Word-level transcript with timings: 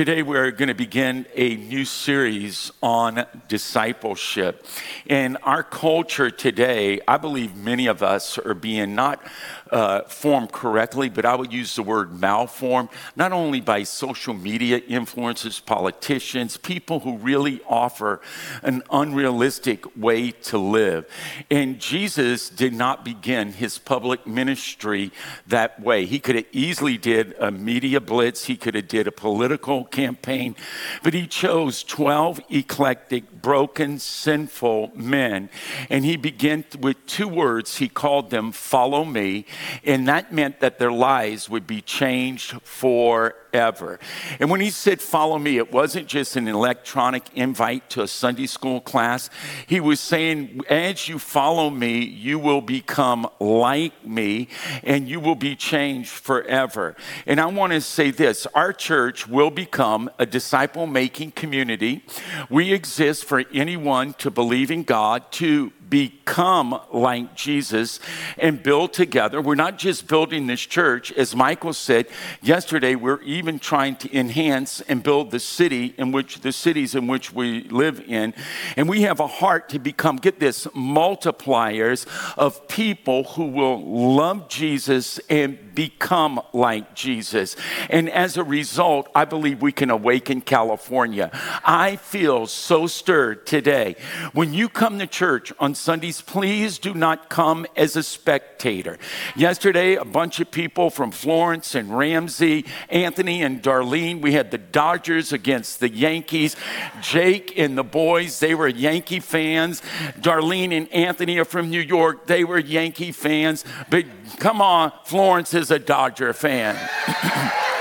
Today, 0.00 0.22
we're 0.22 0.50
going 0.50 0.68
to 0.68 0.74
begin 0.74 1.26
a 1.34 1.56
new 1.56 1.84
series 1.84 2.72
on 2.82 3.26
discipleship. 3.48 4.64
In 5.04 5.36
our 5.42 5.62
culture 5.62 6.30
today, 6.30 7.02
I 7.06 7.18
believe 7.18 7.54
many 7.54 7.86
of 7.86 8.02
us 8.02 8.38
are 8.38 8.54
being 8.54 8.94
not 8.94 9.22
uh, 9.70 10.02
formed 10.02 10.52
correctly, 10.52 11.08
but 11.08 11.24
I 11.24 11.34
would 11.34 11.52
use 11.52 11.76
the 11.76 11.82
word 11.82 12.18
malformed, 12.18 12.88
not 13.16 13.32
only 13.32 13.60
by 13.60 13.82
social 13.84 14.34
media 14.34 14.80
influencers, 14.80 15.64
politicians, 15.64 16.56
people 16.56 17.00
who 17.00 17.16
really 17.18 17.60
offer 17.68 18.20
an 18.62 18.82
unrealistic 18.90 19.96
way 19.96 20.30
to 20.30 20.58
live. 20.58 21.06
And 21.50 21.78
Jesus 21.78 22.48
did 22.48 22.72
not 22.72 23.04
begin 23.04 23.52
his 23.52 23.78
public 23.78 24.26
ministry 24.26 25.12
that 25.46 25.80
way. 25.80 26.06
He 26.06 26.18
could 26.18 26.36
have 26.36 26.46
easily 26.52 26.98
did 26.98 27.34
a 27.38 27.50
media 27.50 28.00
blitz, 28.00 28.44
he 28.44 28.56
could 28.56 28.74
have 28.74 28.88
did 28.88 29.06
a 29.06 29.12
political 29.12 29.84
campaign, 29.84 30.56
but 31.02 31.14
he 31.14 31.26
chose 31.26 31.82
12 31.84 32.40
eclectic, 32.50 33.39
broken, 33.42 33.98
sinful 33.98 34.92
men. 34.94 35.50
And 35.88 36.04
he 36.04 36.16
began 36.16 36.64
with 36.78 37.04
two 37.06 37.28
words. 37.28 37.76
He 37.76 37.88
called 37.88 38.30
them, 38.30 38.52
Follow 38.52 39.04
me. 39.04 39.46
And 39.84 40.08
that 40.08 40.32
meant 40.32 40.60
that 40.60 40.78
their 40.78 40.92
lives 40.92 41.48
would 41.48 41.66
be 41.66 41.80
changed 41.80 42.60
forever. 42.62 43.98
And 44.38 44.50
when 44.50 44.60
he 44.60 44.70
said, 44.70 45.00
Follow 45.00 45.38
me, 45.38 45.58
it 45.58 45.72
wasn't 45.72 46.06
just 46.06 46.36
an 46.36 46.48
electronic 46.48 47.24
invite 47.34 47.90
to 47.90 48.02
a 48.02 48.08
Sunday 48.08 48.46
school 48.46 48.80
class. 48.80 49.30
He 49.66 49.80
was 49.80 50.00
saying, 50.00 50.62
As 50.68 51.08
you 51.08 51.18
follow 51.18 51.70
me, 51.70 52.04
you 52.04 52.38
will 52.38 52.60
become 52.60 53.28
like 53.38 54.06
me 54.06 54.48
and 54.82 55.08
you 55.08 55.20
will 55.20 55.34
be 55.34 55.56
changed 55.56 56.10
forever. 56.10 56.96
And 57.26 57.40
I 57.40 57.46
want 57.46 57.72
to 57.72 57.80
say 57.80 58.10
this 58.10 58.46
our 58.54 58.72
church 58.72 59.26
will 59.26 59.50
become 59.50 60.10
a 60.18 60.26
disciple 60.26 60.86
making 60.86 61.32
community. 61.32 62.04
We 62.48 62.72
exist 62.72 63.24
for 63.30 63.44
anyone 63.54 64.12
to 64.14 64.28
believe 64.28 64.72
in 64.72 64.82
God, 64.82 65.30
to 65.30 65.70
become 65.90 66.80
like 66.92 67.34
Jesus 67.34 68.00
and 68.38 68.62
build 68.62 68.92
together. 68.92 69.40
We're 69.42 69.56
not 69.56 69.76
just 69.76 70.06
building 70.06 70.46
this 70.46 70.60
church, 70.60 71.12
as 71.12 71.34
Michael 71.34 71.72
said 71.72 72.06
yesterday, 72.40 72.94
we're 72.94 73.20
even 73.22 73.58
trying 73.58 73.96
to 73.96 74.16
enhance 74.16 74.80
and 74.82 75.02
build 75.02 75.32
the 75.32 75.40
city 75.40 75.94
in 75.98 76.12
which 76.12 76.40
the 76.40 76.52
cities 76.52 76.94
in 76.94 77.08
which 77.08 77.32
we 77.32 77.64
live 77.64 78.00
in. 78.06 78.32
And 78.76 78.88
we 78.88 79.02
have 79.02 79.20
a 79.20 79.26
heart 79.26 79.68
to 79.70 79.78
become, 79.78 80.16
get 80.16 80.38
this, 80.38 80.66
multipliers 80.68 82.06
of 82.38 82.68
people 82.68 83.24
who 83.24 83.46
will 83.46 84.14
love 84.14 84.48
Jesus 84.48 85.18
and 85.28 85.74
become 85.74 86.40
like 86.52 86.94
Jesus. 86.94 87.56
And 87.88 88.08
as 88.10 88.36
a 88.36 88.44
result, 88.44 89.08
I 89.14 89.24
believe 89.24 89.62
we 89.62 89.72
can 89.72 89.90
awaken 89.90 90.40
California. 90.40 91.30
I 91.64 91.96
feel 91.96 92.46
so 92.46 92.86
stirred 92.86 93.46
today. 93.46 93.96
When 94.32 94.54
you 94.54 94.68
come 94.68 94.98
to 94.98 95.06
church 95.06 95.52
on 95.58 95.74
Sundays, 95.80 96.20
please 96.20 96.78
do 96.78 96.94
not 96.94 97.28
come 97.28 97.66
as 97.76 97.96
a 97.96 98.02
spectator. 98.02 98.98
Yesterday, 99.34 99.94
a 99.94 100.04
bunch 100.04 100.38
of 100.38 100.50
people 100.50 100.90
from 100.90 101.10
Florence 101.10 101.74
and 101.74 101.96
Ramsey, 101.96 102.66
Anthony 102.90 103.42
and 103.42 103.62
Darlene, 103.62 104.20
we 104.20 104.32
had 104.32 104.50
the 104.50 104.58
Dodgers 104.58 105.32
against 105.32 105.80
the 105.80 105.88
Yankees. 105.88 106.54
Jake 107.00 107.58
and 107.58 107.76
the 107.76 107.82
boys, 107.82 108.38
they 108.40 108.54
were 108.54 108.68
Yankee 108.68 109.20
fans. 109.20 109.80
Darlene 110.20 110.76
and 110.76 110.92
Anthony 110.92 111.38
are 111.38 111.44
from 111.44 111.70
New 111.70 111.80
York, 111.80 112.26
they 112.26 112.44
were 112.44 112.58
Yankee 112.58 113.12
fans. 113.12 113.64
But 113.88 114.04
come 114.38 114.60
on, 114.60 114.92
Florence 115.04 115.54
is 115.54 115.70
a 115.70 115.78
Dodger 115.78 116.32
fan. 116.32 116.76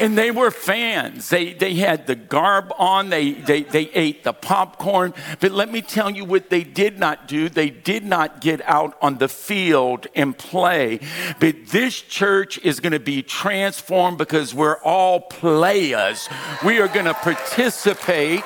and 0.00 0.16
they 0.16 0.30
were 0.30 0.50
fans. 0.50 1.28
They, 1.28 1.52
they 1.52 1.74
had 1.74 2.06
the 2.06 2.14
garb 2.14 2.72
on, 2.78 3.10
they, 3.10 3.32
they, 3.32 3.62
they 3.62 3.90
ate 3.90 4.24
the 4.24 4.32
popcorn. 4.32 5.14
But 5.40 5.52
let 5.52 5.70
me 5.70 5.82
tell 5.82 6.10
you 6.10 6.24
what 6.24 6.50
they 6.50 6.64
did 6.64 6.98
not 6.98 7.28
do. 7.28 7.48
They 7.48 7.70
did 7.70 8.04
not 8.04 8.40
get 8.40 8.60
out 8.64 8.96
on 9.02 9.18
the 9.18 9.28
field 9.28 10.06
and 10.14 10.36
play. 10.36 11.00
But 11.38 11.66
this 11.66 12.00
church 12.00 12.58
is 12.58 12.80
going 12.80 12.92
to 12.92 13.00
be 13.00 13.22
transformed 13.22 14.18
because 14.18 14.54
we're 14.54 14.78
all 14.78 15.20
players. 15.20 16.28
We 16.64 16.80
are 16.80 16.88
going 16.88 17.06
to 17.06 17.14
participate 17.14 18.42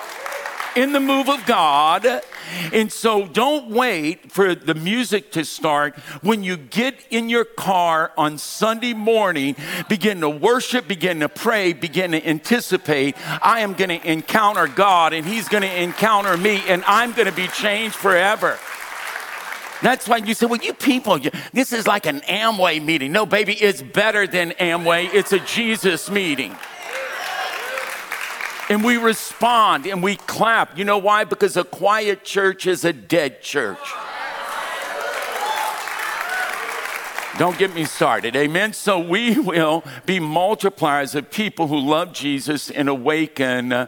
in 0.76 0.92
the 0.92 1.00
move 1.00 1.28
of 1.28 1.44
God. 1.46 2.06
And 2.72 2.92
so 2.92 3.26
don't 3.26 3.70
wait 3.70 4.30
for 4.30 4.54
the 4.54 4.74
music 4.74 5.32
to 5.32 5.44
start. 5.44 5.96
When 6.22 6.42
you 6.42 6.56
get 6.56 6.94
in 7.10 7.28
your 7.28 7.44
car 7.44 8.12
on 8.16 8.38
Sunday 8.38 8.94
morning, 8.94 9.56
begin 9.88 10.20
to 10.20 10.28
worship, 10.28 10.86
begin 10.86 11.20
to 11.20 11.28
pray, 11.28 11.72
begin 11.72 12.12
to 12.12 12.26
anticipate. 12.26 13.16
I 13.42 13.60
am 13.60 13.74
going 13.74 14.00
to 14.00 14.10
encounter 14.10 14.66
God 14.66 15.12
and 15.12 15.26
He's 15.26 15.48
going 15.48 15.62
to 15.62 15.82
encounter 15.82 16.36
me 16.36 16.62
and 16.68 16.84
I'm 16.86 17.12
going 17.12 17.28
to 17.28 17.32
be 17.32 17.48
changed 17.48 17.96
forever. 17.96 18.58
That's 19.82 20.08
why 20.08 20.18
you 20.18 20.32
say, 20.34 20.46
well, 20.46 20.60
you 20.62 20.72
people, 20.72 21.18
this 21.52 21.72
is 21.72 21.86
like 21.86 22.06
an 22.06 22.20
Amway 22.20 22.82
meeting. 22.82 23.12
No, 23.12 23.26
baby, 23.26 23.52
it's 23.52 23.82
better 23.82 24.26
than 24.26 24.52
Amway. 24.52 25.12
It's 25.12 25.32
a 25.32 25.40
Jesus 25.40 26.10
meeting 26.10 26.56
and 28.74 28.82
we 28.82 28.96
respond 28.96 29.86
and 29.86 30.02
we 30.02 30.16
clap. 30.16 30.76
You 30.76 30.84
know 30.84 30.98
why? 30.98 31.22
Because 31.22 31.56
a 31.56 31.62
quiet 31.62 32.24
church 32.24 32.66
is 32.66 32.84
a 32.84 32.92
dead 32.92 33.40
church. 33.40 33.78
Don't 37.36 37.58
get 37.58 37.74
me 37.74 37.84
started. 37.84 38.36
Amen. 38.36 38.72
So 38.72 39.00
we 39.00 39.36
will 39.40 39.82
be 40.06 40.20
multipliers 40.20 41.16
of 41.16 41.32
people 41.32 41.66
who 41.66 41.80
love 41.80 42.12
Jesus 42.12 42.70
and 42.70 42.88
awaken 42.88 43.72
uh, 43.72 43.86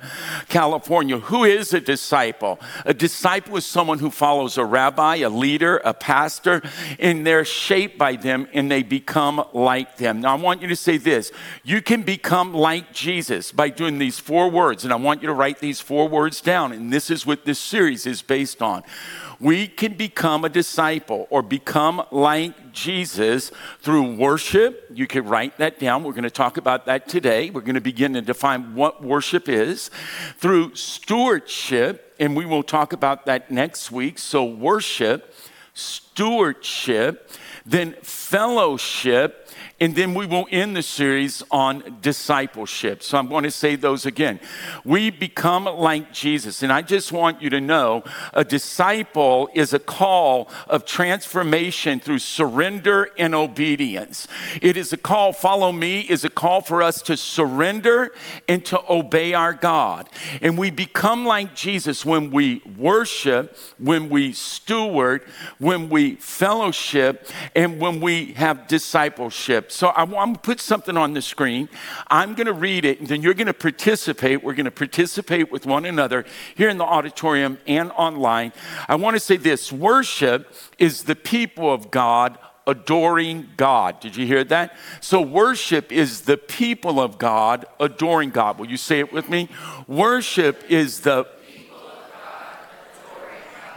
California. 0.49 1.21
Who 1.21 1.45
is 1.45 1.73
a 1.73 1.81
disciple? 1.81 2.59
A 2.85 2.93
disciple 2.93 3.57
is 3.57 3.65
someone 3.65 4.01
who 4.01 4.11
follows 4.11 4.59
a 4.59 4.65
rabbi, 4.65 5.17
a 5.17 5.29
leader, 5.29 5.77
a 5.85 5.95
pastor, 5.95 6.61
and 6.99 7.25
they're 7.25 7.45
shaped 7.45 7.97
by 7.97 8.17
them 8.17 8.49
and 8.53 8.69
they 8.69 8.83
become 8.83 9.45
like 9.53 9.97
them. 9.97 10.23
Now 10.23 10.37
I 10.37 10.41
want 10.41 10.61
you 10.61 10.67
to 10.67 10.77
say 10.77 10.97
this. 10.97 11.31
You 11.63 11.81
can 11.81 12.03
become 12.03 12.53
like 12.53 12.93
Jesus 12.93 13.53
by 13.53 13.69
doing 13.69 13.99
these 13.99 14.19
four 14.19 14.51
words. 14.51 14.83
And 14.83 14.93
I 14.93 14.97
want 14.97 15.23
you 15.23 15.29
to 15.29 15.35
write 15.35 15.61
these 15.61 15.81
four 15.81 16.09
words 16.09 16.41
down. 16.41 16.73
And 16.73 16.93
this 16.93 17.11
is 17.11 17.25
what 17.25 17.45
this 17.45 17.61
series 17.61 18.07
is 18.07 18.23
based 18.23 18.61
on. 18.61 18.83
We 19.39 19.69
can 19.69 19.95
become 19.95 20.45
a 20.45 20.49
disciple 20.49 21.27
or 21.29 21.43
become 21.43 22.03
like 22.11 22.73
Jesus 22.73 23.36
through 23.81 24.17
worship. 24.17 24.91
You 24.93 25.07
can 25.07 25.25
write 25.25 25.59
that 25.59 25.79
down. 25.79 26.05
We're 26.05 26.13
going 26.13 26.25
to 26.25 26.31
talk 26.31 26.57
about 26.57 26.87
that 26.87 27.09
today. 27.09 27.51
We're 27.51 27.61
going 27.61 27.75
to 27.75 27.81
begin 27.81 28.15
to 28.15 28.23
define 28.23 28.75
what 28.75 29.03
worship 29.03 29.49
is. 29.49 29.91
Through 30.39 30.75
stewardship, 30.75 32.15
and 32.19 32.37
we 32.37 32.47
will 32.47 32.63
talk 32.63 32.93
about 32.93 33.27
that 33.27 33.51
next 33.51 33.91
week. 33.93 34.19
So, 34.19 34.45
worship, 34.45 35.35
stewardship, 35.75 37.31
then 37.65 37.95
fellowship, 38.03 39.46
and 39.79 39.95
then 39.95 40.15
we 40.15 40.25
will 40.25 40.47
end 40.51 40.75
the 40.75 40.83
series 40.83 41.43
on 41.51 41.99
discipleship. 42.01 43.03
So 43.03 43.19
I'm 43.19 43.29
going 43.29 43.45
to 43.45 43.51
say 43.51 43.77
those 43.77 44.07
again. 44.07 44.41
We 44.85 45.11
become 45.11 45.65
like 45.65 46.15
Jesus. 46.15 46.63
And 46.63 46.73
I 46.73 46.81
just 46.81 47.13
want 47.13 47.43
you 47.43 47.51
to 47.51 47.61
know 47.61 48.03
a 48.33 48.43
disciple 48.43 49.51
is 49.53 49.75
a 49.75 49.79
call 49.79 50.49
of 50.67 50.87
transformation 50.87 52.01
through 52.01 52.21
surrender 52.21 53.11
and 53.19 53.35
obedience. 53.35 54.27
It 54.63 54.79
is 54.79 54.95
a 54.95 54.97
call, 54.97 55.35
follow 55.35 55.73
me, 55.73 56.01
is 56.01 56.25
a 56.25 56.31
call 56.31 56.63
for 56.63 56.83
us 56.83 57.03
to 57.03 57.17
surrender 57.17 58.13
and 58.49 58.65
to 58.67 58.81
obey 58.91 59.35
our 59.35 59.53
God. 59.53 60.09
And 60.41 60.57
we 60.57 60.71
become 60.71 61.27
like 61.27 61.55
Jesus 61.55 62.03
when 62.03 62.31
we 62.31 62.63
worship, 62.79 63.59
when 63.79 64.09
we 64.09 64.33
steward, 64.33 65.23
when 65.59 65.91
we 65.91 66.15
fellowship, 66.15 67.29
and 67.55 67.79
when 67.79 68.01
we 68.01 68.33
have 68.33 68.67
discipleship. 68.69 69.66
So 69.73 69.93
I'm, 69.97 70.11
going 70.11 70.35
to 70.35 70.41
put 70.41 70.61
something 70.61 70.97
on 70.97 71.15
the 71.15 71.23
screen. 71.23 71.69
I'm 72.09 72.35
going 72.35 72.47
to 72.47 72.53
read 72.53 72.85
it, 72.85 73.01
and 73.01 73.09
then 73.09 73.23
you're 73.23 73.35
going 73.35 73.47
to 73.47 73.55
participate. 73.55 74.43
We're 74.43 74.55
going 74.55 74.65
to 74.65 74.71
participate 74.71 75.51
with 75.51 75.67
one 75.67 75.85
another 75.85 76.25
here 76.55 76.69
in 76.69 76.79
the 76.79 76.85
auditorium 76.85 77.59
and 77.67 77.91
online. 77.93 78.53
I 78.89 78.97
want 78.97 79.15
to 79.17 79.21
say 79.21 79.37
this 79.37 79.73
worship 79.73 80.53
is 80.79 81.05
the 81.05 81.17
people 81.17 81.73
of 81.73 81.91
God 81.91 82.39
adoring 82.67 83.49
God. 83.57 84.01
Did 84.01 84.17
you 84.17 84.27
hear 84.27 84.43
that? 84.45 84.77
So, 85.01 85.21
worship 85.21 85.93
is 85.93 86.23
the 86.23 86.37
people 86.37 87.01
of 87.01 87.17
God 87.19 87.65
adoring 87.79 88.31
God. 88.31 88.59
Will 88.59 88.67
you 88.67 88.77
say 88.77 88.99
it 88.99 89.13
with 89.13 89.29
me? 89.29 89.49
Worship 89.87 90.65
is 90.69 91.01
the 91.01 91.27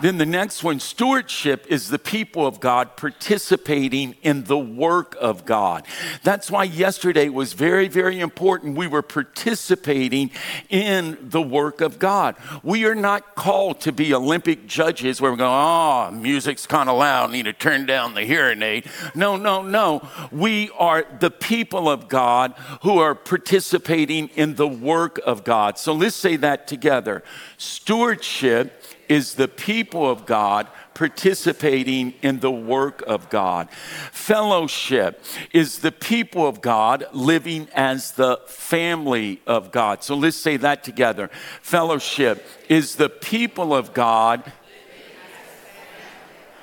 Then 0.02 0.18
the 0.18 0.26
next 0.26 0.64
one, 0.64 0.80
stewardship, 0.80 1.66
is 1.68 1.90
the 1.90 2.00
people 2.00 2.48
of 2.48 2.60
God 2.60 2.96
participating 2.96 4.16
in 4.22 4.46
the 4.46 4.58
work 4.58 5.16
of 5.20 5.46
God. 5.46 5.86
That's 6.24 6.50
why 6.50 6.64
yesterday 6.64 7.30
was 7.30 7.54
very, 7.54 7.88
very 7.88 8.20
important. 8.20 8.78
We 8.78 8.88
were 8.88 9.02
participating 9.02 10.32
in 10.70 11.18
the 11.22 11.42
work 11.42 11.82
of 11.82 12.00
God. 12.00 12.36
We 12.64 12.86
are 12.86 12.96
not 12.96 13.36
called 13.36 13.82
to 13.82 13.92
be 13.92 14.14
Olympic 14.14 14.68
judges 14.68 15.20
where 15.20 15.32
we 15.32 15.38
go, 15.38 15.50
oh, 15.50 16.12
music's 16.12 16.66
kind 16.66 16.90
of 16.90 16.98
loud, 16.98 17.32
need 17.32 17.44
to 17.44 17.54
turn 17.54 17.86
down 17.86 18.14
the 18.14 18.24
hearing 18.24 18.62
aid. 18.62 18.86
No, 19.16 19.36
no, 19.36 19.62
no. 19.62 20.08
We 20.32 20.70
are 20.78 21.06
the 21.20 21.32
people 21.32 21.90
of 21.90 22.08
God 22.08 22.54
who 22.84 23.00
are 23.00 23.16
participating 23.16 24.30
in 24.36 24.56
the 24.56 24.68
work 24.68 25.20
of 25.26 25.44
God. 25.44 25.78
So 25.78 25.94
let's 25.94 26.16
say 26.16 26.36
that 26.38 26.68
together. 26.68 27.24
Stewardship 27.58 28.79
is 29.10 29.34
the 29.34 29.48
people 29.48 30.10
of 30.10 30.26
God 30.26 30.68
participating 30.94 32.14
in 32.22 32.40
the 32.40 32.52
work 32.52 33.02
of 33.08 33.30
God. 33.30 33.70
Fellowship 34.12 35.24
is 35.52 35.80
the 35.80 35.92
people 35.92 36.48
of 36.48 36.62
God 36.62 37.06
living 37.12 37.68
as 37.74 38.12
the 38.12 38.40
family 38.48 39.42
of 39.48 39.72
God. 39.72 40.04
So 40.04 40.16
let's 40.16 40.38
say 40.38 40.58
that 40.58 40.84
together. 40.84 41.30
Fellowship 41.62 42.46
is 42.70 42.96
the 42.96 43.10
people 43.10 43.74
of 43.74 43.94
God. 43.94 44.52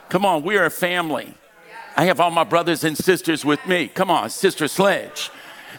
Come 0.09 0.25
on, 0.25 0.45
we 0.45 0.57
are 0.57 0.67
a 0.67 0.71
family. 0.71 1.35
I 1.97 2.05
have 2.05 2.21
all 2.21 2.31
my 2.31 2.45
brothers 2.45 2.85
and 2.85 2.97
sisters 2.97 3.45
with 3.45 3.67
me. 3.67 3.89
Come 3.89 4.11
on, 4.11 4.31
Sister 4.31 4.69
Sledge. 4.69 5.31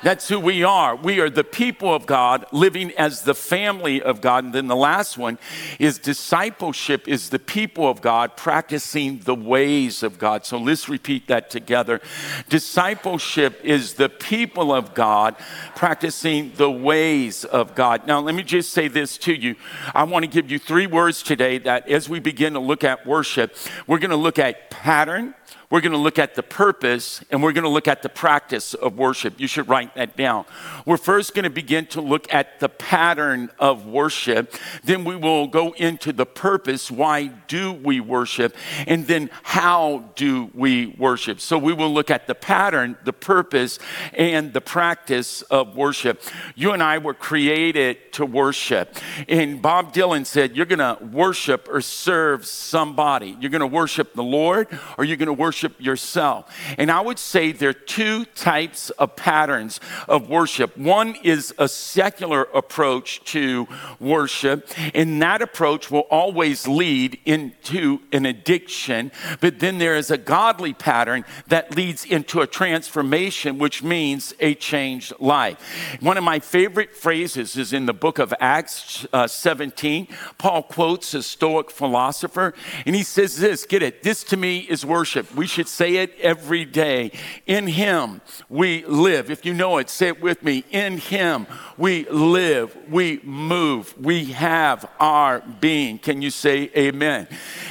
That's 0.04 0.28
who 0.28 0.40
we 0.40 0.64
are. 0.64 0.96
We 0.96 1.20
are 1.20 1.30
the 1.30 1.44
people 1.44 1.94
of 1.94 2.06
God 2.06 2.46
living 2.52 2.92
as 2.94 3.24
the 3.24 3.34
family 3.34 4.02
of 4.02 4.22
God. 4.22 4.44
And 4.44 4.54
then 4.54 4.68
the 4.68 4.76
last 4.76 5.18
one 5.18 5.38
is 5.80 6.00
discipleship 6.00 7.08
is 7.08 7.30
the 7.30 7.40
people 7.40 7.90
of 7.90 8.02
God 8.02 8.38
practicing 8.38 9.20
the 9.20 9.36
ways 9.36 10.04
of 10.04 10.18
God. 10.18 10.46
So 10.46 10.58
let's 10.58 10.88
repeat 10.90 11.28
that 11.28 11.50
together. 11.50 12.02
Discipleship 12.50 13.60
is 13.64 13.96
the 13.96 14.10
people 14.10 14.74
of 14.74 14.94
God 14.94 15.36
practicing 15.76 16.52
the 16.56 16.72
ways 16.72 17.46
of 17.46 17.76
God. 17.76 18.08
Now, 18.08 18.20
let 18.20 18.36
me 18.36 18.44
just 18.44 18.72
say 18.72 18.88
this 18.88 19.18
to 19.20 19.34
you. 19.34 19.56
I 19.94 20.04
want 20.04 20.24
to 20.24 20.30
give 20.30 20.52
you 20.52 20.60
three 20.60 20.88
words 20.88 21.24
today 21.24 21.58
that 21.60 21.88
as 21.90 22.08
we 22.10 22.20
begin 22.20 22.54
to 22.54 22.60
look 22.60 22.84
at 22.84 23.06
worship, 23.06 23.56
we're 23.88 24.00
going 24.00 24.12
to 24.12 24.16
look 24.16 24.40
at 24.40 24.70
pattern 24.70 25.34
we're 25.70 25.82
going 25.82 25.92
to 25.92 25.98
look 25.98 26.18
at 26.18 26.36
the 26.36 26.44
purpose 26.44 27.22
and 27.30 27.44
we're 27.44 27.52
going 27.52 27.66
to 27.66 27.70
look 27.70 27.90
at 27.90 28.02
the 28.02 28.08
practice 28.08 28.74
of 28.74 28.98
worship. 28.98 29.38
You 29.38 29.48
should 29.48 29.68
write 29.68 29.96
that 29.96 30.16
down. 30.16 30.46
We're 30.86 30.96
first 30.96 31.34
going 31.34 31.44
to 31.44 31.50
begin 31.50 31.88
to 31.88 32.00
look 32.00 32.34
at 32.34 32.62
the 32.62 32.70
pattern 32.70 33.50
of 33.60 33.86
worship. 33.86 34.56
Then 34.86 35.04
we 35.04 35.18
will 35.18 35.48
go 35.48 35.74
into 35.74 36.14
the 36.14 36.26
purpose. 36.26 36.90
Why 36.90 37.28
do 37.28 37.74
we 37.74 38.00
worship? 38.00 38.56
And 38.88 39.08
then 39.08 39.30
how 39.44 40.06
do 40.16 40.50
we 40.54 40.88
worship? 40.88 41.42
So 41.42 41.58
we 41.58 41.74
will 41.74 41.94
look 41.94 42.10
at 42.10 42.28
the 42.28 42.36
pattern, 42.36 42.96
the 43.04 43.12
purpose, 43.12 43.78
and 44.14 44.54
the 44.54 44.62
practice 44.62 45.42
of 45.42 45.76
worship. 45.76 46.22
You 46.56 46.72
and 46.72 46.82
I 46.82 47.00
were 47.00 47.14
created 47.14 48.14
to 48.14 48.26
worship. 48.26 48.96
And 49.28 49.62
Bob 49.62 49.94
Dylan 49.94 50.26
said, 50.26 50.56
You're 50.56 50.66
going 50.66 50.80
to 50.80 50.98
worship 51.04 51.68
or 51.70 51.82
serve 51.82 52.46
somebody. 52.46 53.36
You're 53.42 53.52
going 53.52 53.60
to 53.60 53.68
worship 53.68 54.14
the 54.14 54.24
Lord 54.24 54.68
or 54.98 55.04
you're 55.04 55.18
going 55.18 55.28
to 55.28 55.34
worship 55.34 55.57
worship 55.58 55.82
yourself. 55.82 56.56
And 56.78 56.92
I 56.92 57.02
would 57.02 57.18
say 57.18 57.52
there 57.52 57.70
are 57.70 57.74
two 57.74 58.26
types 58.26 58.92
of 58.92 59.16
patterns 59.16 59.80
of 60.08 60.30
worship. 60.30 60.78
One 60.78 61.16
is 61.24 61.52
a 61.58 61.68
secular 61.68 62.44
approach 62.54 63.24
to 63.32 63.68
worship, 64.00 64.70
and 64.94 65.20
that 65.24 65.42
approach 65.42 65.90
will 65.90 66.08
always 66.12 66.68
lead 66.68 67.18
into 67.26 68.02
an 68.12 68.28
addiction. 68.28 69.12
But 69.42 69.58
then 69.58 69.80
there 69.80 69.96
is 69.96 70.12
a 70.12 70.18
godly 70.18 70.74
pattern 70.74 71.26
that 71.48 71.76
leads 71.76 72.06
into 72.06 72.42
a 72.42 72.48
transformation, 72.48 73.58
which 73.58 73.82
means 73.82 74.36
a 74.40 74.54
changed 74.54 75.14
life. 75.20 75.58
One 76.02 76.18
of 76.18 76.24
my 76.24 76.38
favorite 76.38 76.96
phrases 76.96 77.58
is 77.58 77.74
in 77.74 77.88
the 77.88 77.94
book 77.96 78.20
of 78.20 78.32
Acts 78.40 79.08
uh, 79.12 79.26
17. 79.26 80.08
Paul 80.38 80.62
quotes 80.62 81.16
a 81.16 81.24
Stoic 81.24 81.72
philosopher, 81.72 82.54
and 82.86 82.96
he 82.96 83.02
says 83.02 83.38
this 83.40 83.66
get 83.66 83.82
it, 83.82 84.04
this 84.04 84.24
to 84.26 84.38
me 84.38 84.60
is 84.60 84.86
worship. 84.86 85.34
We 85.34 85.47
should 85.48 85.68
say 85.68 85.98
it 85.98 86.14
every 86.20 86.66
day. 86.66 87.12
In 87.46 87.68
Him 87.68 88.22
we 88.50 88.86
live. 88.86 89.32
If 89.32 89.46
you 89.46 89.54
know 89.54 89.78
it, 89.78 89.90
say 89.90 90.08
it 90.08 90.22
with 90.22 90.44
me. 90.44 90.64
In 90.72 90.98
Him 90.98 91.48
we 91.78 92.08
live, 92.10 92.76
we 92.90 93.20
move, 93.24 93.96
we 94.00 94.26
have 94.26 94.90
our 95.00 95.42
being. 95.60 96.00
Can 96.00 96.22
you 96.22 96.32
say 96.32 96.72
amen? 96.76 97.28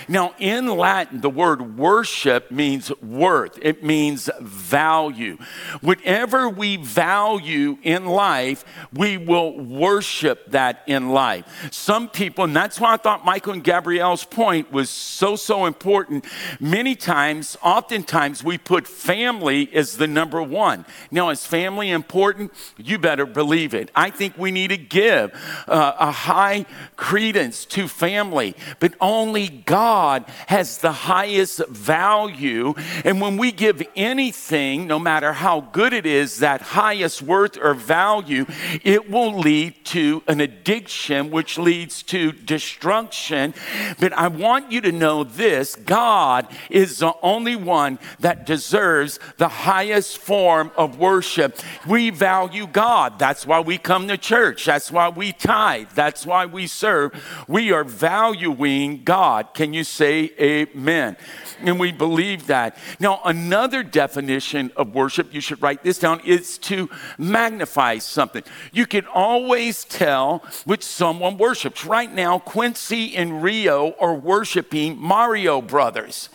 Now, 0.09 0.35
in 0.39 0.69
Latin, 0.69 1.21
the 1.21 1.31
word 1.31 1.77
worship 1.77 2.51
means 2.51 2.93
worth, 3.03 3.59
it 3.61 3.83
means 3.83 4.31
value. 4.41 5.39
Whatever 5.81 6.49
we 6.49 6.77
value 6.77 7.79
in 7.83 8.07
life, 8.07 8.65
we 8.93 9.17
will 9.17 9.59
worship 9.59 10.51
that 10.53 10.83
in 10.87 11.11
life. 11.11 11.69
Some 11.73 12.09
people, 12.09 12.45
and 12.45 12.55
that's 12.55 12.79
why 12.79 12.95
I 12.95 12.97
thought 12.97 13.25
Michael 13.25 13.55
and 13.55 13.65
Gabrielle's 13.65 14.25
point 14.25 14.71
was 14.73 14.91
so, 14.91 15.35
so 15.35 15.67
important. 15.67 16.25
Many 16.61 16.95
times, 16.95 17.57
oftentimes, 17.67 18.45
we 18.45 18.57
put 18.59 18.87
family 18.87 19.69
as 19.75 19.97
the 19.97 20.07
number 20.07 20.41
one. 20.41 20.87
Now, 21.11 21.31
is 21.31 21.45
family 21.45 21.91
important? 21.91 22.53
You 22.77 22.97
better 22.97 23.27
believe 23.27 23.75
it. 23.75 23.91
I 23.93 24.11
think 24.11 24.39
we 24.39 24.53
need 24.53 24.69
to 24.69 24.77
give 24.77 25.33
uh, 25.67 25.95
a 25.99 26.13
high 26.13 26.65
credence 26.95 27.65
to 27.67 27.89
family, 27.89 28.55
but 28.79 28.95
only 29.01 29.49
God 29.49 30.27
has 30.47 30.79
the 30.79 30.93
highest 30.93 31.67
value. 31.67 32.75
And 33.05 33.21
when 33.21 33.37
we 33.37 33.51
give 33.51 33.83
anything, 33.97 34.87
no 34.87 35.01
matter 35.01 35.33
how 35.33 35.63
good 35.63 35.93
it 35.93 36.07
is, 36.07 36.39
that 36.39 36.63
highest 36.63 37.21
worth 37.21 37.59
or 37.59 37.75
value, 37.75 38.47
it 38.85 39.11
will 39.11 39.37
lead 39.37 39.85
to 39.87 40.23
an 40.29 40.41
addiction, 40.41 41.33
which 41.33 41.59
leads 41.59 42.05
to 42.05 42.31
destruction. 42.31 43.55
But 43.99 44.13
I 44.13 44.29
want 44.29 44.71
you 44.71 44.81
to 44.83 44.93
know 44.93 45.25
this 45.25 45.75
God 45.75 46.47
is 46.71 46.99
the 46.99 47.13
only 47.23 47.56
one 47.57 47.99
that 48.21 48.47
deserves 48.47 49.19
the 49.39 49.49
highest 49.49 50.19
form 50.19 50.71
of 50.77 50.99
worship. 50.99 51.59
We 51.87 52.11
value 52.11 52.67
God. 52.67 53.19
That's 53.19 53.47
why 53.47 53.61
we 53.61 53.79
come 53.79 54.09
to 54.09 54.17
church. 54.17 54.65
That's 54.67 54.93
why 54.93 55.09
we 55.09 55.33
tithe. 55.33 55.89
That's 55.95 56.25
why 56.25 56.47
we 56.47 56.67
serve. 56.67 57.13
We 57.49 57.73
are 57.73 57.85
valuing 57.85 59.03
God. 59.05 59.55
Can 59.55 59.73
you 59.73 59.85
say 59.85 60.33
amen? 60.41 61.17
And 61.61 61.81
we 61.81 61.91
believe 61.93 62.47
that. 62.49 62.77
Now, 63.01 63.21
another 63.25 63.83
definition 63.83 64.71
of 64.77 64.95
worship, 64.95 65.33
you 65.33 65.41
should 65.41 65.63
write 65.63 65.83
this 65.83 65.99
down, 65.99 66.21
is 66.21 66.59
to 66.59 66.91
magnify 67.19 67.99
something. 67.99 68.43
You 68.73 68.87
can 68.87 69.07
always 69.07 69.85
tell 69.85 70.45
which 70.65 70.83
someone 70.83 71.39
worships. 71.39 71.85
Right 71.85 72.13
now, 72.13 72.39
Quincy 72.39 73.17
and 73.17 73.43
Rio 73.43 73.95
are 73.99 74.15
worshiping 74.15 74.99
Mario 74.99 75.63
Brothers. 75.63 76.29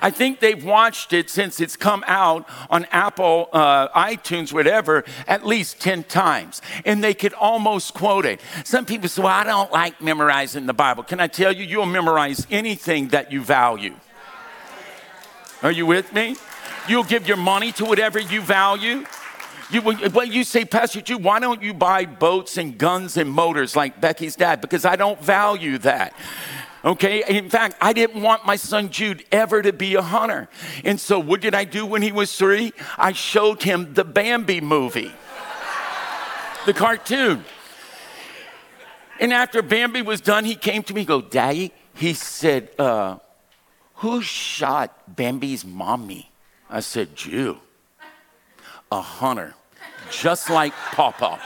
I 0.00 0.10
think 0.10 0.40
they've 0.40 0.64
watched 0.64 1.12
it 1.12 1.30
since 1.30 1.60
it's 1.60 1.76
come 1.76 2.04
out 2.06 2.48
on 2.70 2.86
Apple, 2.90 3.48
uh, 3.52 3.88
iTunes, 3.88 4.52
whatever, 4.52 5.04
at 5.26 5.46
least 5.46 5.80
10 5.80 6.04
times. 6.04 6.62
And 6.84 7.02
they 7.02 7.14
could 7.14 7.34
almost 7.34 7.94
quote 7.94 8.26
it. 8.26 8.40
Some 8.64 8.86
people 8.86 9.08
say, 9.08 9.22
Well, 9.22 9.32
I 9.32 9.44
don't 9.44 9.72
like 9.72 10.00
memorizing 10.00 10.66
the 10.66 10.74
Bible. 10.74 11.02
Can 11.02 11.20
I 11.20 11.26
tell 11.26 11.52
you, 11.52 11.64
you'll 11.64 11.86
memorize 11.86 12.46
anything 12.50 13.08
that 13.08 13.32
you 13.32 13.42
value. 13.42 13.94
Are 15.62 15.72
you 15.72 15.86
with 15.86 16.12
me? 16.12 16.36
You'll 16.88 17.04
give 17.04 17.26
your 17.26 17.36
money 17.36 17.72
to 17.72 17.84
whatever 17.84 18.18
you 18.18 18.40
value. 18.40 19.04
You, 19.70 19.82
well, 19.82 20.24
you 20.24 20.44
say, 20.44 20.64
Pastor 20.64 21.02
Jude, 21.02 21.22
why 21.22 21.40
don't 21.40 21.62
you 21.62 21.74
buy 21.74 22.06
boats 22.06 22.56
and 22.56 22.78
guns 22.78 23.18
and 23.18 23.30
motors 23.30 23.76
like 23.76 24.00
Becky's 24.00 24.34
dad? 24.34 24.62
Because 24.62 24.86
I 24.86 24.96
don't 24.96 25.22
value 25.22 25.76
that. 25.78 26.14
Okay. 26.84 27.24
In 27.28 27.50
fact, 27.50 27.76
I 27.80 27.92
didn't 27.92 28.22
want 28.22 28.46
my 28.46 28.56
son 28.56 28.90
Jude 28.90 29.24
ever 29.32 29.62
to 29.62 29.72
be 29.72 29.94
a 29.94 30.02
hunter. 30.02 30.48
And 30.84 31.00
so, 31.00 31.18
what 31.18 31.40
did 31.40 31.54
I 31.54 31.64
do 31.64 31.84
when 31.84 32.02
he 32.02 32.12
was 32.12 32.36
three? 32.36 32.72
I 32.96 33.12
showed 33.12 33.62
him 33.62 33.94
the 33.94 34.04
Bambi 34.04 34.60
movie, 34.60 35.12
the 36.66 36.74
cartoon. 36.74 37.44
And 39.20 39.32
after 39.32 39.62
Bambi 39.62 40.02
was 40.02 40.20
done, 40.20 40.44
he 40.44 40.54
came 40.54 40.82
to 40.84 40.94
me, 40.94 41.04
go, 41.04 41.20
Daddy, 41.20 41.72
he 41.94 42.14
said, 42.14 42.70
uh, 42.78 43.18
Who 43.96 44.22
shot 44.22 45.16
Bambi's 45.16 45.64
mommy? 45.64 46.30
I 46.70 46.80
said, 46.80 47.16
Jude, 47.16 47.56
a 48.92 49.00
hunter, 49.00 49.54
just 50.10 50.50
like 50.50 50.72
Papa. 50.92 51.40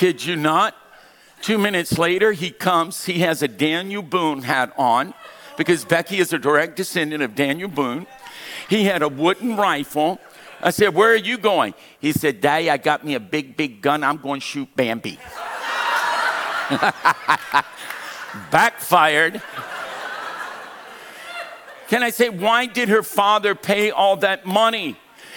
Kid 0.00 0.24
you 0.24 0.34
not. 0.34 0.74
Two 1.42 1.58
minutes 1.58 1.98
later, 1.98 2.32
he 2.32 2.50
comes. 2.50 3.04
He 3.04 3.18
has 3.18 3.42
a 3.42 3.48
Daniel 3.48 4.00
Boone 4.00 4.40
hat 4.40 4.72
on 4.78 5.12
because 5.58 5.84
Becky 5.84 6.16
is 6.20 6.32
a 6.32 6.38
direct 6.38 6.76
descendant 6.76 7.22
of 7.22 7.34
Daniel 7.34 7.68
Boone. 7.68 8.06
He 8.70 8.84
had 8.84 9.02
a 9.02 9.08
wooden 9.10 9.58
rifle. 9.58 10.18
I 10.62 10.70
said, 10.70 10.94
Where 10.94 11.10
are 11.10 11.16
you 11.16 11.36
going? 11.36 11.74
He 11.98 12.12
said, 12.12 12.40
Daddy, 12.40 12.70
I 12.70 12.78
got 12.78 13.04
me 13.04 13.12
a 13.12 13.20
big, 13.20 13.58
big 13.58 13.82
gun. 13.82 14.02
I'm 14.02 14.16
going 14.16 14.40
to 14.40 14.46
shoot 14.46 14.74
Bambi. 14.74 15.18
Backfired. 18.50 19.42
Can 21.88 22.02
I 22.02 22.08
say, 22.08 22.30
why 22.30 22.64
did 22.64 22.88
her 22.88 23.02
father 23.02 23.54
pay 23.54 23.90
all 23.90 24.16
that 24.16 24.46
money? 24.46 24.96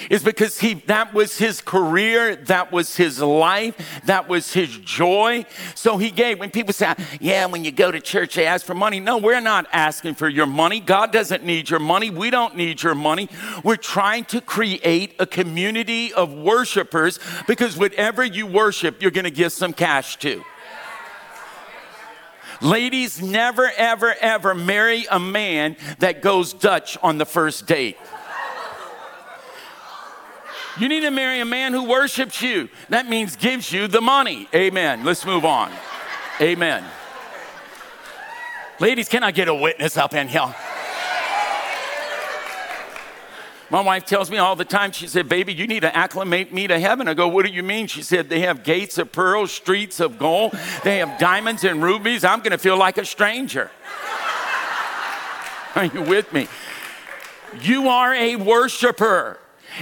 Is 0.10 0.24
because 0.24 0.60
he 0.60 0.76
that 0.88 1.14
was 1.14 1.38
his 1.38 1.62
career, 1.62 2.36
that 2.36 2.72
was 2.72 2.96
his 2.96 3.20
life, 3.22 3.76
that 4.06 4.28
was 4.28 4.54
his 4.54 4.70
joy. 4.80 5.46
So 5.76 5.98
he 5.98 6.12
gave. 6.12 6.40
When 6.40 6.52
people 6.52 6.74
say, 6.74 6.94
"Yeah, 7.20 7.46
when 7.46 7.64
you 7.64 7.72
go 7.72 7.92
to 7.92 8.00
church, 8.00 8.36
they 8.36 8.46
ask 8.46 8.66
for 8.66 8.76
money." 8.76 9.00
No, 9.00 9.18
we're 9.18 9.42
not 9.42 9.68
asking 9.72 10.16
for 10.16 10.30
your 10.30 10.48
money. 10.48 10.80
God 10.80 11.12
doesn't 11.12 11.44
need 11.44 11.70
your 11.70 11.80
money. 11.80 12.10
We 12.10 12.30
don't 12.30 12.56
need 12.56 12.84
your 12.84 12.96
money. 12.96 13.30
We're 13.64 13.76
trying 13.76 14.26
to 14.26 14.42
create 14.42 15.16
a 15.20 15.26
community 15.26 16.14
of 16.14 16.34
worshipers 16.34 17.20
because 17.48 17.78
whatever 17.78 18.24
you 18.24 18.48
worship, 18.48 19.02
you're 19.02 19.12
going 19.12 19.24
to 19.26 19.32
give 19.32 19.52
some 19.52 19.74
cash 19.74 20.18
to. 20.18 20.44
Ladies, 22.62 23.22
never, 23.22 23.70
ever, 23.76 24.16
ever 24.22 24.56
marry 24.56 25.06
a 25.12 25.20
man 25.20 25.76
that 26.00 26.22
goes 26.22 26.54
Dutch 26.54 26.98
on 27.04 27.18
the 27.18 27.26
first 27.26 27.68
date. 27.68 27.98
You 30.80 30.90
need 30.90 31.02
to 31.02 31.12
marry 31.12 31.40
a 31.40 31.46
man 31.46 31.74
who 31.74 31.84
worships 31.84 32.42
you. 32.42 32.70
That 32.90 33.08
means 33.08 33.36
gives 33.36 33.72
you 33.72 33.88
the 33.88 34.02
money. 34.02 34.48
Amen. 34.56 35.04
Let's 35.04 35.26
move 35.26 35.46
on. 35.46 35.72
Amen. 36.42 36.84
Ladies, 38.80 39.08
can 39.08 39.24
I 39.24 39.32
get 39.32 39.48
a 39.48 39.54
witness 39.54 39.98
up 39.98 40.16
in 40.16 40.28
here? 40.28 40.54
My 43.70 43.82
wife 43.82 44.06
tells 44.06 44.30
me 44.30 44.38
all 44.38 44.56
the 44.56 44.66
time, 44.66 44.92
she 44.92 45.08
said, 45.08 45.28
Baby, 45.28 45.54
you 45.54 45.66
need 45.66 45.80
to 45.80 45.96
acclimate 45.96 46.54
me 46.54 46.68
to 46.68 46.80
heaven. 46.80 47.08
I 47.08 47.14
go, 47.14 47.28
What 47.28 47.46
do 47.46 47.52
you 47.52 47.64
mean? 47.64 47.88
She 47.88 48.04
said, 48.04 48.30
They 48.30 48.42
have 48.42 48.64
gates 48.64 48.98
of 48.98 49.12
pearls, 49.12 49.52
streets 49.52 50.00
of 50.00 50.20
gold, 50.20 50.58
they 50.84 50.98
have 50.98 51.18
diamonds 51.20 51.64
and 51.64 51.82
rubies. 51.82 52.24
I'm 52.24 52.40
going 52.40 52.52
to 52.52 52.58
feel 52.58 52.78
like 52.78 52.98
a 52.98 53.06
stranger. 53.06 53.72
Are 55.76 55.86
you 55.86 56.04
with 56.04 56.32
me? 56.34 56.48
You 57.62 57.88
are 57.90 58.14
a 58.14 58.36
worshiper. 58.36 59.40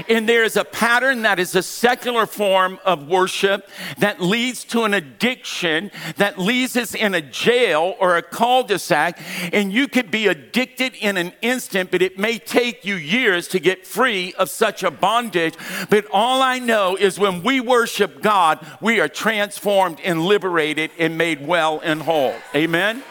And 0.07 0.27
there 0.27 0.43
is 0.43 0.55
a 0.55 0.63
pattern 0.63 1.23
that 1.23 1.39
is 1.39 1.55
a 1.55 1.63
secular 1.63 2.25
form 2.25 2.79
of 2.85 3.07
worship 3.07 3.69
that 3.97 4.21
leads 4.21 4.63
to 4.65 4.83
an 4.83 4.93
addiction, 4.93 5.91
that 6.17 6.37
leaves 6.37 6.77
us 6.77 6.95
in 6.95 7.13
a 7.13 7.21
jail 7.21 7.95
or 7.99 8.17
a 8.17 8.21
cul 8.21 8.63
de 8.63 8.79
sac. 8.79 9.19
And 9.53 9.71
you 9.71 9.87
could 9.87 10.11
be 10.11 10.27
addicted 10.27 10.95
in 10.95 11.17
an 11.17 11.33
instant, 11.41 11.91
but 11.91 12.01
it 12.01 12.17
may 12.17 12.37
take 12.37 12.85
you 12.85 12.95
years 12.95 13.47
to 13.49 13.59
get 13.59 13.85
free 13.85 14.33
of 14.33 14.49
such 14.49 14.83
a 14.83 14.91
bondage. 14.91 15.55
But 15.89 16.05
all 16.11 16.41
I 16.41 16.59
know 16.59 16.95
is 16.95 17.19
when 17.19 17.43
we 17.43 17.59
worship 17.59 18.21
God, 18.21 18.65
we 18.79 18.99
are 18.99 19.09
transformed 19.09 19.99
and 20.03 20.21
liberated 20.21 20.91
and 20.97 21.17
made 21.17 21.45
well 21.45 21.81
and 21.83 22.01
whole. 22.01 22.35
Amen? 22.55 23.03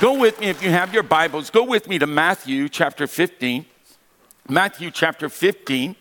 Go 0.00 0.18
with 0.18 0.40
me 0.40 0.48
if 0.48 0.62
you 0.62 0.70
have 0.70 0.92
your 0.92 1.04
Bibles, 1.04 1.50
go 1.50 1.62
with 1.62 1.88
me 1.88 1.98
to 2.00 2.06
Matthew 2.06 2.68
chapter 2.68 3.06
15. 3.06 3.64
Matthew 4.48 4.90
chapter 4.90 5.30
15, 5.30 5.96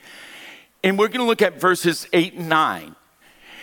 and 0.84 1.00
we're 1.00 1.08
going 1.08 1.22
to 1.22 1.26
look 1.26 1.42
at 1.42 1.62
verses 1.62 2.08
8 2.12 2.34
and 2.34 2.50
9. 2.50 2.96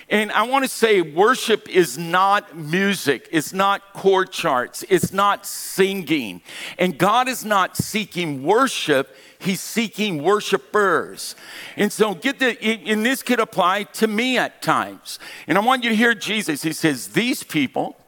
And 0.09 0.33
I 0.33 0.43
want 0.45 0.65
to 0.65 0.71
say 0.71 1.03
worship 1.03 1.69
is 1.69 1.99
not 1.99 2.57
music, 2.57 3.29
it's 3.31 3.53
not 3.53 3.93
chord 3.93 4.33
charts, 4.33 4.83
it's 4.89 5.13
not 5.13 5.45
singing. 5.45 6.41
And 6.79 6.97
God 6.97 7.29
is 7.29 7.45
not 7.45 7.77
seeking 7.77 8.43
worship, 8.43 9.15
He's 9.39 9.61
seeking 9.61 10.23
worshipers. 10.23 11.37
And 11.77 11.93
so, 11.93 12.15
get 12.15 12.39
the, 12.39 12.61
and 12.63 13.05
this 13.05 13.23
could 13.23 13.39
apply 13.39 13.83
to 13.85 14.09
me 14.09 14.39
at 14.39 14.63
times. 14.63 15.19
And 15.47 15.59
I 15.59 15.61
want 15.61 15.85
you 15.85 15.91
to 15.91 15.97
hear 15.97 16.15
Jesus. 16.15 16.63
He 16.63 16.73
says, 16.73 17.09
These 17.09 17.43
people, 17.43 18.00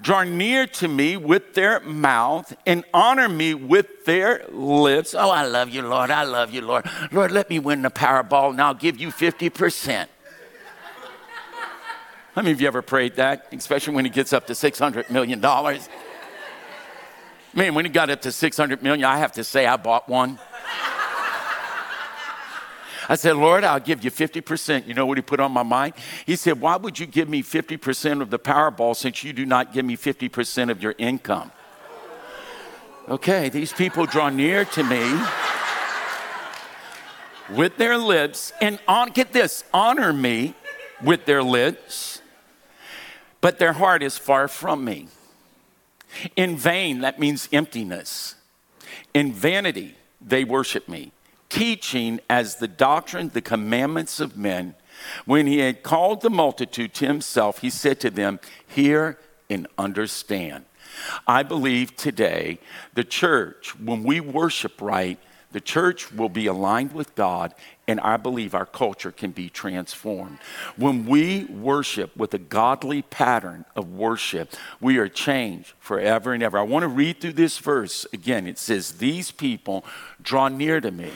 draw 0.00 0.22
near 0.24 0.66
to 0.66 0.88
me 0.88 1.16
with 1.16 1.54
their 1.54 1.80
mouth 1.80 2.56
and 2.66 2.84
honor 2.92 3.28
me 3.28 3.54
with 3.54 4.04
their 4.04 4.44
lips. 4.48 5.14
Oh, 5.14 5.30
I 5.30 5.44
love 5.46 5.68
you, 5.68 5.82
Lord. 5.82 6.10
I 6.10 6.24
love 6.24 6.50
you, 6.52 6.62
Lord. 6.62 6.86
Lord, 7.12 7.30
let 7.32 7.50
me 7.50 7.58
win 7.58 7.82
the 7.82 7.90
Powerball 7.90 8.50
and 8.50 8.60
I'll 8.60 8.74
give 8.74 8.98
you 8.98 9.08
50%. 9.08 10.08
How 12.34 12.42
many 12.42 12.52
of 12.52 12.60
you 12.60 12.68
ever 12.68 12.82
prayed 12.82 13.16
that? 13.16 13.48
Especially 13.52 13.94
when 13.94 14.06
it 14.06 14.12
gets 14.12 14.32
up 14.32 14.46
to 14.46 14.52
$600 14.52 15.10
million. 15.10 15.40
Man, 17.52 17.74
when 17.74 17.84
it 17.84 17.92
got 17.92 18.08
up 18.10 18.22
to 18.22 18.30
600 18.30 18.82
million, 18.82 19.04
I 19.04 19.18
have 19.18 19.32
to 19.32 19.42
say 19.42 19.66
I 19.66 19.76
bought 19.76 20.08
one. 20.08 20.38
I 23.10 23.16
said, 23.16 23.34
Lord, 23.34 23.64
I'll 23.64 23.80
give 23.80 24.04
you 24.04 24.10
50%. 24.12 24.86
You 24.86 24.94
know 24.94 25.04
what 25.04 25.18
he 25.18 25.22
put 25.22 25.40
on 25.40 25.50
my 25.50 25.64
mind? 25.64 25.94
He 26.26 26.36
said, 26.36 26.60
Why 26.60 26.76
would 26.76 26.96
you 26.96 27.06
give 27.06 27.28
me 27.28 27.42
50% 27.42 28.22
of 28.22 28.30
the 28.30 28.38
Powerball 28.38 28.94
since 28.94 29.24
you 29.24 29.32
do 29.32 29.44
not 29.44 29.72
give 29.72 29.84
me 29.84 29.96
50% 29.96 30.70
of 30.70 30.80
your 30.80 30.94
income? 30.96 31.50
Okay, 33.08 33.48
these 33.48 33.72
people 33.72 34.06
draw 34.06 34.28
near 34.28 34.64
to 34.64 34.84
me 34.84 35.20
with 37.50 37.76
their 37.78 37.98
lips 37.98 38.52
and 38.60 38.78
on, 38.86 39.10
get 39.10 39.32
this, 39.32 39.64
honor 39.74 40.12
me 40.12 40.54
with 41.02 41.24
their 41.24 41.42
lips, 41.42 42.22
but 43.40 43.58
their 43.58 43.72
heart 43.72 44.04
is 44.04 44.16
far 44.18 44.46
from 44.46 44.84
me. 44.84 45.08
In 46.36 46.56
vain, 46.56 47.00
that 47.00 47.18
means 47.18 47.48
emptiness. 47.52 48.36
In 49.12 49.32
vanity, 49.32 49.96
they 50.20 50.44
worship 50.44 50.88
me 50.88 51.10
teaching 51.50 52.20
as 52.30 52.56
the 52.56 52.68
doctrine, 52.68 53.28
the 53.28 53.42
commandments 53.42 54.20
of 54.20 54.36
men. 54.36 54.74
When 55.26 55.46
he 55.46 55.58
had 55.58 55.82
called 55.82 56.22
the 56.22 56.30
multitude 56.30 56.94
to 56.94 57.06
himself, 57.06 57.58
he 57.58 57.70
said 57.70 58.00
to 58.00 58.10
them, 58.10 58.40
Hear 58.66 59.18
and 59.50 59.66
understand. 59.76 60.64
I 61.26 61.42
believe 61.42 61.96
today 61.96 62.58
the 62.94 63.04
church, 63.04 63.78
when 63.78 64.02
we 64.02 64.20
worship 64.20 64.80
right, 64.80 65.18
the 65.52 65.60
church 65.60 66.12
will 66.12 66.28
be 66.28 66.46
aligned 66.46 66.92
with 66.92 67.14
God, 67.14 67.54
and 67.90 67.98
I 67.98 68.16
believe 68.18 68.54
our 68.54 68.66
culture 68.66 69.10
can 69.10 69.32
be 69.32 69.50
transformed. 69.50 70.38
When 70.76 71.06
we 71.06 71.46
worship 71.46 72.16
with 72.16 72.32
a 72.34 72.38
godly 72.38 73.02
pattern 73.02 73.64
of 73.74 73.92
worship, 73.92 74.54
we 74.80 74.98
are 74.98 75.08
changed 75.08 75.72
forever 75.80 76.32
and 76.32 76.40
ever. 76.40 76.56
I 76.56 76.62
want 76.62 76.84
to 76.84 76.88
read 76.88 77.20
through 77.20 77.32
this 77.32 77.58
verse 77.58 78.06
again. 78.12 78.46
It 78.46 78.58
says, 78.58 78.92
These 78.92 79.32
people 79.32 79.84
draw 80.22 80.46
near 80.46 80.80
to 80.80 80.92
me. 80.92 81.10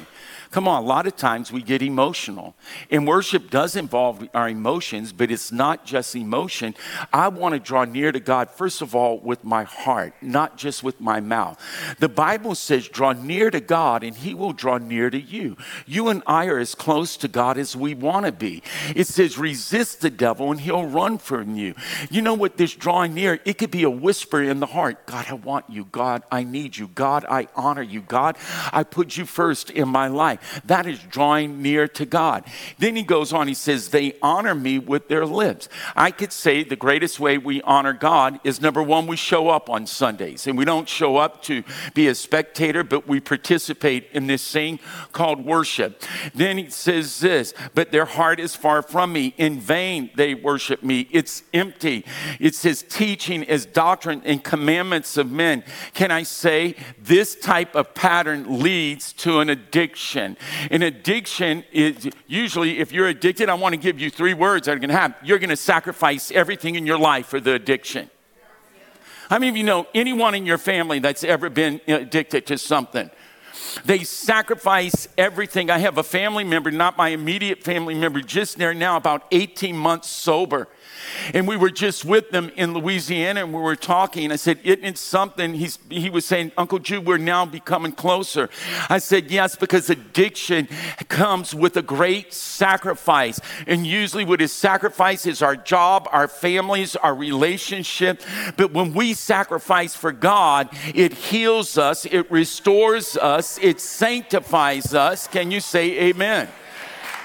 Come 0.54 0.68
on, 0.68 0.84
a 0.84 0.86
lot 0.86 1.08
of 1.08 1.16
times 1.16 1.50
we 1.50 1.62
get 1.62 1.82
emotional. 1.82 2.54
And 2.88 3.08
worship 3.08 3.50
does 3.50 3.74
involve 3.74 4.28
our 4.34 4.48
emotions, 4.48 5.12
but 5.12 5.32
it's 5.32 5.50
not 5.50 5.84
just 5.84 6.14
emotion. 6.14 6.76
I 7.12 7.26
want 7.26 7.54
to 7.54 7.58
draw 7.58 7.84
near 7.84 8.12
to 8.12 8.20
God, 8.20 8.50
first 8.52 8.80
of 8.80 8.94
all, 8.94 9.18
with 9.18 9.42
my 9.42 9.64
heart, 9.64 10.14
not 10.22 10.56
just 10.56 10.84
with 10.84 11.00
my 11.00 11.18
mouth. 11.18 11.60
The 11.98 12.08
Bible 12.08 12.54
says, 12.54 12.86
draw 12.86 13.14
near 13.14 13.50
to 13.50 13.58
God, 13.58 14.04
and 14.04 14.16
He 14.16 14.32
will 14.32 14.52
draw 14.52 14.78
near 14.78 15.10
to 15.10 15.20
you. 15.20 15.56
You 15.86 16.08
and 16.08 16.22
I 16.24 16.44
are 16.44 16.63
as 16.64 16.75
close 16.75 17.18
to 17.18 17.28
God 17.28 17.59
as 17.59 17.76
we 17.76 17.94
want 17.94 18.25
to 18.25 18.33
be. 18.33 18.62
It 18.97 19.06
says, 19.06 19.37
resist 19.37 20.00
the 20.00 20.09
devil, 20.09 20.50
and 20.50 20.59
he'll 20.59 20.87
run 20.87 21.18
from 21.18 21.56
you. 21.56 21.75
You 22.11 22.23
know 22.23 22.33
what 22.33 22.56
this 22.56 22.75
drawing 22.75 23.12
near, 23.12 23.38
it 23.44 23.59
could 23.59 23.71
be 23.71 23.83
a 23.83 23.90
whisper 23.90 24.42
in 24.42 24.61
the 24.61 24.66
heart 24.66 25.06
God, 25.06 25.26
I 25.28 25.35
want 25.35 25.66
you. 25.68 25.85
God, 25.92 26.23
I 26.33 26.42
need 26.42 26.78
you. 26.78 26.88
God, 26.88 27.26
I 27.28 27.49
honor 27.54 27.83
you. 27.83 28.00
God, 28.00 28.38
I 28.73 28.83
put 28.83 29.18
you 29.18 29.26
first 29.26 29.68
in 29.68 29.88
my 29.88 30.09
life. 30.09 30.62
That 30.64 30.87
is 30.87 30.99
drawing 30.99 31.61
near 31.61 31.87
to 31.88 32.06
God. 32.06 32.44
Then 32.78 32.97
he 32.97 33.02
goes 33.02 33.33
on, 33.33 33.47
he 33.47 33.54
says, 33.54 33.90
They 33.90 34.14
honor 34.23 34.54
me 34.54 34.78
with 34.78 35.09
their 35.09 35.26
lips. 35.26 35.68
I 35.94 36.11
could 36.11 36.33
say 36.33 36.64
the 36.64 36.76
greatest 36.76 37.21
way 37.21 37.37
we 37.37 37.61
honor 37.62 37.92
God 37.92 38.40
is 38.44 38.61
number 38.61 38.83
one, 38.83 39.06
we 39.06 39.16
show 39.16 39.49
up 39.49 39.68
on 39.68 39.87
Sundays. 39.87 40.47
And 40.47 40.56
we 40.56 40.64
don't 40.64 40.88
show 40.88 41.18
up 41.18 41.42
to 41.44 41.62
be 41.92 42.09
a 42.09 42.14
spectator, 42.14 42.83
but 42.83 43.06
we 43.06 43.21
participate 43.21 44.09
in 44.12 44.26
this 44.26 44.50
thing 44.50 44.78
called 45.12 45.44
worship. 45.44 46.02
Then 46.35 46.43
he 46.52 46.70
says 46.70 47.20
this, 47.20 47.54
But 47.74 47.92
their 47.92 48.04
heart 48.04 48.40
is 48.40 48.54
far 48.54 48.82
from 48.82 49.12
me. 49.12 49.34
In 49.36 49.60
vain 49.60 50.10
they 50.14 50.34
worship 50.34 50.82
me. 50.82 51.08
It's 51.10 51.42
empty. 51.52 52.04
It's 52.40 52.62
his 52.62 52.82
teaching 52.82 53.42
his 53.42 53.66
doctrine 53.66 54.22
and 54.24 54.42
commandments 54.42 55.16
of 55.16 55.30
men. 55.30 55.64
Can 55.94 56.10
I 56.10 56.22
say 56.22 56.76
this 56.98 57.34
type 57.36 57.74
of 57.74 57.94
pattern 57.94 58.60
leads 58.60 59.12
to 59.14 59.40
an 59.40 59.50
addiction? 59.50 60.36
An 60.70 60.82
addiction 60.82 61.64
is 61.72 62.08
usually, 62.26 62.78
if 62.78 62.92
you're 62.92 63.08
addicted, 63.08 63.48
I 63.48 63.54
want 63.54 63.74
to 63.74 63.80
give 63.80 64.00
you 64.00 64.10
three 64.10 64.34
words 64.34 64.66
that 64.66 64.72
are 64.72 64.78
going 64.78 64.90
to 64.90 64.96
happen. 64.96 65.16
You're 65.26 65.38
going 65.38 65.50
to 65.50 65.56
sacrifice 65.56 66.30
everything 66.30 66.74
in 66.74 66.86
your 66.86 66.98
life 66.98 67.26
for 67.26 67.40
the 67.40 67.54
addiction. 67.54 68.10
How 69.30 69.38
many 69.38 69.48
of 69.48 69.56
you 69.56 69.64
know 69.64 69.86
anyone 69.94 70.34
in 70.34 70.44
your 70.44 70.58
family 70.58 70.98
that's 70.98 71.24
ever 71.24 71.48
been 71.48 71.80
addicted 71.88 72.46
to 72.46 72.58
something? 72.58 73.10
They 73.84 74.04
sacrifice 74.04 75.08
everything. 75.16 75.70
I 75.70 75.78
have 75.78 75.98
a 75.98 76.02
family 76.02 76.44
member, 76.44 76.70
not 76.70 76.96
my 76.96 77.08
immediate 77.08 77.62
family 77.62 77.94
member, 77.94 78.20
just 78.20 78.58
there 78.58 78.74
now, 78.74 78.96
about 78.96 79.26
18 79.32 79.76
months 79.76 80.08
sober. 80.08 80.68
And 81.32 81.48
we 81.48 81.56
were 81.56 81.70
just 81.70 82.04
with 82.04 82.30
them 82.30 82.50
in 82.56 82.74
Louisiana 82.74 83.40
and 83.40 83.52
we 83.52 83.60
were 83.60 83.76
talking. 83.76 84.30
I 84.32 84.36
said, 84.36 84.60
Isn't 84.64 84.84
it 84.84 84.98
something? 84.98 85.54
He's, 85.54 85.78
he 85.88 86.10
was 86.10 86.24
saying, 86.24 86.52
Uncle 86.56 86.78
Jude, 86.78 87.06
we're 87.06 87.18
now 87.18 87.46
becoming 87.46 87.92
closer. 87.92 88.50
I 88.88 88.98
said, 88.98 89.30
Yes, 89.30 89.56
because 89.56 89.90
addiction 89.90 90.68
comes 91.08 91.54
with 91.54 91.76
a 91.76 91.82
great 91.82 92.32
sacrifice. 92.32 93.40
And 93.66 93.86
usually, 93.86 94.24
what 94.24 94.40
is 94.40 94.52
sacrifice 94.52 95.26
is 95.26 95.42
our 95.42 95.56
job, 95.56 96.08
our 96.12 96.28
families, 96.28 96.96
our 96.96 97.14
relationship. 97.14 98.22
But 98.56 98.72
when 98.72 98.92
we 98.92 99.14
sacrifice 99.14 99.94
for 99.94 100.12
God, 100.12 100.68
it 100.94 101.12
heals 101.12 101.78
us, 101.78 102.06
it 102.06 102.30
restores 102.30 103.16
us, 103.16 103.58
it 103.62 103.80
sanctifies 103.80 104.94
us. 104.94 105.26
Can 105.26 105.50
you 105.50 105.60
say 105.60 106.08
amen? 106.08 106.48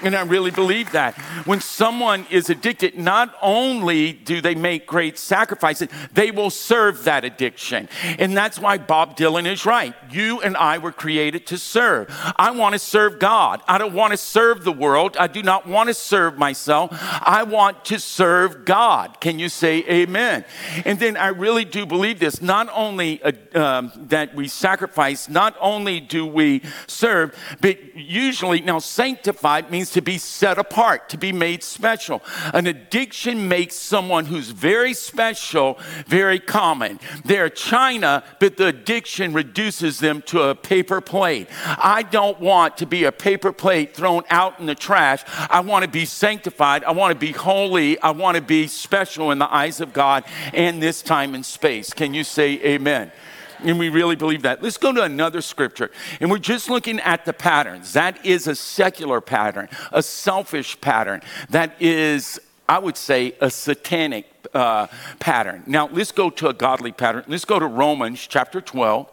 And 0.02 0.16
I 0.16 0.22
really 0.22 0.50
believe 0.50 0.92
that. 0.92 1.14
When 1.44 1.60
someone 1.60 2.26
is 2.30 2.50
addicted, 2.50 2.98
not 2.98 3.34
only 3.42 4.12
do 4.12 4.40
they 4.40 4.54
make 4.54 4.86
great 4.86 5.18
sacrifices, 5.18 5.88
they 6.12 6.30
will 6.30 6.50
serve 6.50 7.04
that 7.04 7.24
addiction. 7.24 7.88
And 8.18 8.36
that's 8.36 8.58
why 8.58 8.78
Bob 8.78 9.16
Dylan 9.16 9.50
is 9.50 9.66
right. 9.66 9.94
You 10.10 10.40
and 10.40 10.56
I 10.56 10.78
were 10.78 10.92
created 10.92 11.46
to 11.48 11.58
serve. 11.58 12.08
I 12.36 12.50
want 12.50 12.74
to 12.74 12.78
serve 12.78 13.18
God. 13.18 13.62
I 13.68 13.78
don't 13.78 13.94
want 13.94 14.12
to 14.12 14.16
serve 14.16 14.64
the 14.64 14.72
world. 14.72 15.16
I 15.18 15.26
do 15.26 15.42
not 15.42 15.66
want 15.66 15.88
to 15.88 15.94
serve 15.94 16.38
myself. 16.38 16.90
I 16.92 17.42
want 17.42 17.84
to 17.86 17.98
serve 17.98 18.64
God. 18.64 19.20
Can 19.20 19.38
you 19.38 19.48
say 19.48 19.84
amen? 19.88 20.44
And 20.84 20.98
then 20.98 21.16
I 21.16 21.28
really 21.28 21.64
do 21.64 21.86
believe 21.86 22.18
this. 22.18 22.40
Not 22.40 22.68
only 22.74 23.22
uh, 23.22 23.32
um, 23.54 23.92
that 24.08 24.34
we 24.34 24.48
sacrifice, 24.48 25.28
not 25.28 25.56
only 25.60 26.00
do 26.00 26.26
we 26.26 26.62
serve, 26.86 27.36
but 27.60 27.96
usually, 27.96 28.60
now 28.60 28.78
sanctified 28.78 29.70
means 29.70 29.89
to 29.90 30.00
be 30.00 30.18
set 30.18 30.58
apart, 30.58 31.08
to 31.10 31.18
be 31.18 31.32
made 31.32 31.62
special. 31.62 32.22
An 32.52 32.66
addiction 32.66 33.48
makes 33.48 33.74
someone 33.74 34.26
who's 34.26 34.50
very 34.50 34.94
special 34.94 35.78
very 36.06 36.38
common. 36.38 36.98
They're 37.24 37.48
China, 37.48 38.24
but 38.38 38.56
the 38.56 38.66
addiction 38.66 39.32
reduces 39.32 40.00
them 40.00 40.22
to 40.22 40.42
a 40.42 40.54
paper 40.54 41.00
plate. 41.00 41.48
I 41.64 42.02
don't 42.02 42.40
want 42.40 42.76
to 42.78 42.86
be 42.86 43.04
a 43.04 43.12
paper 43.12 43.52
plate 43.52 43.94
thrown 43.94 44.22
out 44.30 44.60
in 44.60 44.66
the 44.66 44.74
trash. 44.74 45.22
I 45.48 45.60
want 45.60 45.84
to 45.84 45.90
be 45.90 46.04
sanctified. 46.04 46.84
I 46.84 46.92
want 46.92 47.12
to 47.12 47.18
be 47.18 47.32
holy. 47.32 47.98
I 48.00 48.10
want 48.10 48.36
to 48.36 48.42
be 48.42 48.66
special 48.66 49.30
in 49.30 49.38
the 49.38 49.52
eyes 49.52 49.80
of 49.80 49.92
God 49.92 50.24
and 50.52 50.82
this 50.82 51.02
time 51.02 51.34
and 51.34 51.44
space. 51.44 51.92
Can 51.92 52.14
you 52.14 52.24
say 52.24 52.60
amen? 52.64 53.12
And 53.62 53.78
we 53.78 53.88
really 53.88 54.16
believe 54.16 54.42
that. 54.42 54.62
Let's 54.62 54.76
go 54.76 54.92
to 54.92 55.02
another 55.02 55.40
scripture. 55.40 55.90
And 56.20 56.30
we're 56.30 56.38
just 56.38 56.70
looking 56.70 56.98
at 57.00 57.24
the 57.24 57.32
patterns. 57.32 57.92
That 57.92 58.24
is 58.24 58.46
a 58.46 58.54
secular 58.54 59.20
pattern, 59.20 59.68
a 59.92 60.02
selfish 60.02 60.80
pattern. 60.80 61.20
That 61.50 61.74
is, 61.80 62.40
I 62.68 62.78
would 62.78 62.96
say, 62.96 63.34
a 63.40 63.50
satanic 63.50 64.26
uh, 64.54 64.86
pattern. 65.18 65.62
Now, 65.66 65.88
let's 65.88 66.12
go 66.12 66.30
to 66.30 66.48
a 66.48 66.54
godly 66.54 66.92
pattern. 66.92 67.24
Let's 67.26 67.44
go 67.44 67.58
to 67.58 67.66
Romans 67.66 68.26
chapter 68.26 68.60
12. 68.60 69.10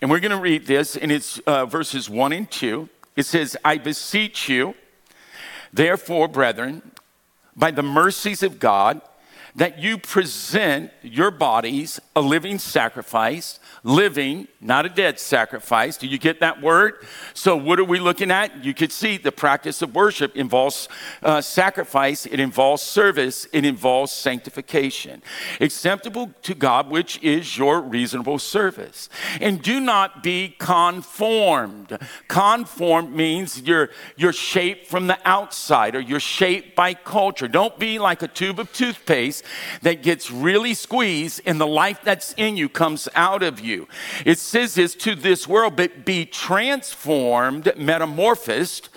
And 0.00 0.10
we're 0.10 0.20
going 0.20 0.30
to 0.32 0.40
read 0.40 0.66
this, 0.66 0.96
and 0.96 1.10
it's 1.10 1.38
uh, 1.40 1.66
verses 1.66 2.08
1 2.08 2.32
and 2.32 2.50
2. 2.50 2.88
It 3.16 3.26
says, 3.26 3.56
I 3.64 3.78
beseech 3.78 4.48
you, 4.48 4.74
therefore, 5.72 6.28
brethren, 6.28 6.92
by 7.56 7.72
the 7.72 7.82
mercies 7.82 8.44
of 8.44 8.60
God, 8.60 9.00
that 9.58 9.80
you 9.80 9.98
present 9.98 10.92
your 11.02 11.32
bodies 11.32 11.98
a 12.14 12.20
living 12.20 12.58
sacrifice, 12.58 13.58
living, 13.88 14.46
not 14.60 14.84
a 14.84 14.88
dead 14.90 15.18
sacrifice. 15.18 15.96
Do 15.96 16.06
you 16.06 16.18
get 16.18 16.40
that 16.40 16.60
word? 16.60 17.06
So, 17.32 17.56
what 17.56 17.80
are 17.80 17.84
we 17.84 17.98
looking 17.98 18.30
at? 18.30 18.62
You 18.62 18.74
could 18.74 18.92
see 18.92 19.16
the 19.16 19.32
practice 19.32 19.80
of 19.80 19.94
worship 19.94 20.36
involves 20.36 20.88
uh, 21.22 21.40
sacrifice, 21.40 22.26
it 22.26 22.38
involves 22.38 22.82
service, 22.82 23.46
it 23.52 23.64
involves 23.64 24.12
sanctification. 24.12 25.22
Acceptable 25.60 26.34
to 26.42 26.54
God, 26.54 26.90
which 26.90 27.22
is 27.22 27.56
your 27.56 27.80
reasonable 27.80 28.38
service. 28.38 29.08
And 29.40 29.62
do 29.62 29.80
not 29.80 30.22
be 30.22 30.54
conformed. 30.58 31.98
Conformed 32.28 33.14
means 33.14 33.62
you're, 33.62 33.88
you're 34.16 34.34
shaped 34.34 34.86
from 34.86 35.06
the 35.06 35.18
outside 35.24 35.96
or 35.96 36.00
you're 36.00 36.20
shaped 36.20 36.76
by 36.76 36.92
culture. 36.92 37.48
Don't 37.48 37.78
be 37.78 37.98
like 37.98 38.22
a 38.22 38.28
tube 38.28 38.60
of 38.60 38.70
toothpaste 38.72 39.44
that 39.80 40.02
gets 40.02 40.30
really 40.30 40.74
squeezed 40.74 41.40
and 41.46 41.58
the 41.58 41.66
life 41.66 42.00
that's 42.04 42.34
in 42.36 42.58
you 42.58 42.68
comes 42.68 43.08
out 43.14 43.42
of 43.42 43.60
you. 43.60 43.77
It 44.24 44.38
says 44.38 44.74
this 44.74 44.94
to 44.96 45.14
this 45.14 45.46
world, 45.46 45.76
but 45.76 46.04
be 46.04 46.24
transformed, 46.24 47.72
metamorphosed 47.76 48.88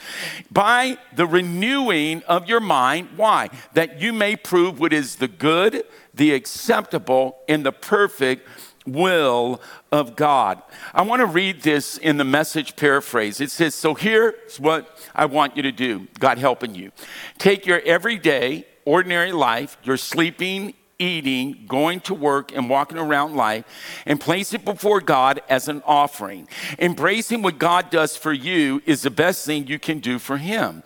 by 0.49 0.97
the 1.15 1.27
renewing 1.27 2.23
of 2.23 2.47
your 2.47 2.59
mind. 2.59 3.09
Why? 3.15 3.49
That 3.73 4.01
you 4.01 4.13
may 4.13 4.35
prove 4.35 4.79
what 4.79 4.93
is 4.93 5.17
the 5.17 5.27
good, 5.27 5.83
the 6.13 6.33
acceptable, 6.33 7.37
and 7.47 7.65
the 7.65 7.71
perfect 7.71 8.47
will 8.85 9.61
of 9.91 10.15
God. 10.15 10.61
I 10.93 11.03
want 11.03 11.19
to 11.19 11.25
read 11.25 11.61
this 11.61 11.97
in 11.97 12.17
the 12.17 12.23
message 12.23 12.75
paraphrase. 12.75 13.39
It 13.39 13.51
says, 13.51 13.75
So 13.75 13.93
here's 13.93 14.59
what 14.59 14.99
I 15.13 15.25
want 15.25 15.55
you 15.55 15.63
to 15.63 15.71
do, 15.71 16.07
God 16.19 16.37
helping 16.37 16.75
you. 16.75 16.91
Take 17.37 17.65
your 17.65 17.79
everyday, 17.81 18.65
ordinary 18.85 19.31
life, 19.31 19.77
your 19.83 19.97
sleeping, 19.97 20.73
eating, 21.01 21.65
going 21.67 21.99
to 22.01 22.13
work, 22.13 22.55
and 22.55 22.69
walking 22.69 22.97
around 22.97 23.35
life, 23.35 23.65
and 24.05 24.21
place 24.21 24.53
it 24.53 24.63
before 24.63 25.01
God 25.01 25.41
as 25.49 25.67
an 25.67 25.81
offering. 25.85 26.47
Embracing 26.77 27.41
what 27.41 27.57
God 27.57 27.89
does 27.89 28.15
for 28.15 28.31
you 28.31 28.81
is 28.85 29.01
the 29.01 29.09
best 29.09 29.45
thing 29.45 29.67
you 29.67 29.79
can 29.79 29.99
do 29.99 30.19
for 30.19 30.37
Him. 30.37 30.83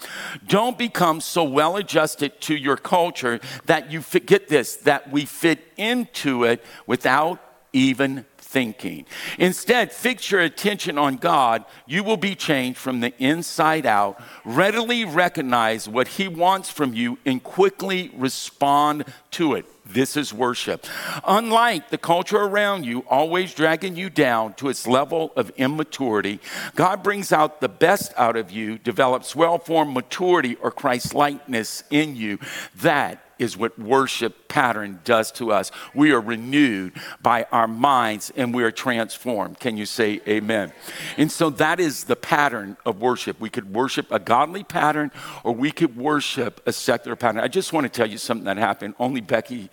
Don't 0.48 0.78
become 0.78 1.20
so 1.22 1.44
well 1.44 1.76
adjusted 1.76 2.40
to 2.42 2.56
your 2.56 2.78
culture 2.78 3.40
that 3.66 3.92
you 3.92 4.02
forget 4.02 4.48
this, 4.48 4.78
that 4.78 5.12
we 5.12 5.26
fit 5.26 5.60
into 5.78 6.46
it 6.46 6.64
without 6.88 7.40
even 7.74 8.26
thinking. 8.38 9.06
Instead, 9.38 9.92
fix 9.92 10.32
your 10.32 10.40
attention 10.40 10.98
on 10.98 11.18
God. 11.18 11.66
You 11.86 12.06
will 12.06 12.16
be 12.16 12.36
changed 12.36 12.80
from 12.80 13.02
the 13.02 13.14
inside 13.22 13.86
out. 13.86 14.22
Readily 14.46 15.04
recognize 15.04 15.90
what 15.90 16.08
He 16.08 16.30
wants 16.30 16.70
from 16.70 16.94
you 16.94 17.18
and 17.26 17.44
quickly 17.44 18.12
respond 18.16 19.04
to 19.32 19.56
it. 19.56 19.66
This 19.86 20.18
is 20.18 20.34
worship. 20.34 20.88
Unlike 21.26 21.90
the 21.90 21.98
culture 21.98 22.42
around 22.42 22.86
you, 22.86 23.02
always 23.02 23.54
dragging 23.54 23.96
you 23.96 24.10
down 24.10 24.54
to 24.56 24.70
its 24.70 24.88
level 24.88 25.32
of 25.36 25.52
immaturity, 25.58 26.40
God 26.76 27.04
brings 27.04 27.32
out 27.32 27.62
the 27.62 27.70
best 27.70 28.12
out 28.18 28.36
of 28.36 28.52
you, 28.52 28.80
develops 28.80 29.36
well 29.36 29.60
formed 29.60 29.94
maturity 29.94 30.56
or 30.56 30.72
Christ 30.72 31.14
likeness 31.14 31.84
in 31.92 32.16
you. 32.16 32.40
That 32.76 33.25
is 33.40 33.58
what 33.58 33.78
worship 33.78 34.48
pattern 34.48 35.00
does 35.04 35.32
to 35.34 35.52
us. 35.52 35.72
We 35.94 36.12
are 36.12 36.22
renewed 36.22 36.94
by 37.22 37.46
our 37.52 37.68
minds 37.68 38.32
and 38.36 38.54
we 38.54 38.64
are 38.64 38.72
transformed. 38.72 39.60
Can 39.60 39.78
you 39.78 39.86
say 39.86 40.22
amen? 40.28 40.72
And 41.18 41.32
so 41.32 41.50
that 41.52 41.80
is 41.80 42.06
the 42.06 42.16
pattern 42.16 42.78
of 42.86 43.02
worship. 43.02 43.40
We 43.40 43.50
could 43.50 43.74
worship 43.74 44.12
a 44.12 44.20
godly 44.20 44.64
pattern 44.64 45.12
or 45.44 45.54
we 45.54 45.72
could 45.72 45.96
worship 45.96 46.62
a 46.66 46.74
secular 46.74 47.16
pattern. 47.16 47.42
I 47.42 47.48
just 47.48 47.74
want 47.74 47.86
to 47.86 47.90
tell 47.90 48.10
you 48.10 48.18
something 48.18 48.46
that 48.46 48.58
happened. 48.58 48.96
Only 49.00 49.22
Becky 49.22 49.70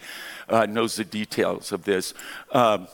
uh, 0.48 0.66
knows 0.66 0.96
the 0.96 1.04
details 1.04 1.72
of 1.72 1.84
this. 1.84 2.14
Um, 2.50 2.88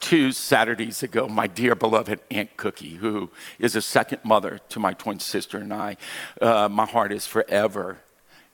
two 0.00 0.32
Saturdays 0.32 1.02
ago, 1.02 1.28
my 1.28 1.46
dear 1.46 1.74
beloved 1.74 2.20
Aunt 2.30 2.54
Cookie, 2.58 2.96
who 2.96 3.30
is 3.58 3.74
a 3.74 3.80
second 3.80 4.20
mother 4.22 4.60
to 4.68 4.78
my 4.78 4.92
twin 4.92 5.18
sister 5.18 5.56
and 5.56 5.72
I, 5.72 5.96
uh, 6.42 6.68
my 6.68 6.84
heart 6.84 7.10
is 7.10 7.26
forever 7.26 8.00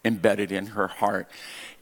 embedded 0.04 0.52
in 0.52 0.66
her 0.66 0.88
heart. 0.88 1.28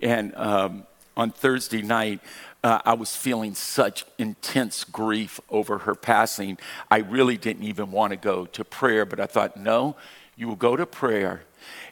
And 0.01 0.35
um, 0.37 0.85
on 1.17 1.31
Thursday 1.31 1.83
night, 1.83 2.21
uh, 2.65 2.81
I 2.85 2.95
was 2.95 3.15
feeling 3.15 3.55
such 3.55 4.05
intense 4.19 4.85
grief 4.85 5.41
over 5.49 5.79
her 5.79 5.95
passing. 5.95 6.59
I 6.91 6.99
really 6.99 7.37
didn't 7.37 7.65
even 7.65 7.91
want 7.93 8.13
to 8.13 8.17
go 8.17 8.47
to 8.47 8.65
prayer, 8.65 9.05
but 9.05 9.21
I 9.21 9.27
thought, 9.27 9.57
no, 9.57 9.97
you 10.37 10.49
will 10.49 10.57
go 10.57 10.77
to 10.77 10.87
prayer 10.87 11.43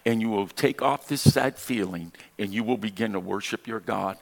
and 0.07 0.21
you 0.23 0.31
will 0.31 0.47
take 0.47 0.81
off 0.81 1.09
this 1.09 1.21
sad 1.21 1.59
feeling 1.59 2.13
and 2.39 2.53
you 2.53 2.63
will 2.63 2.77
begin 2.77 3.13
to 3.13 3.21
worship 3.21 3.67
your 3.67 3.81
God. 3.81 4.17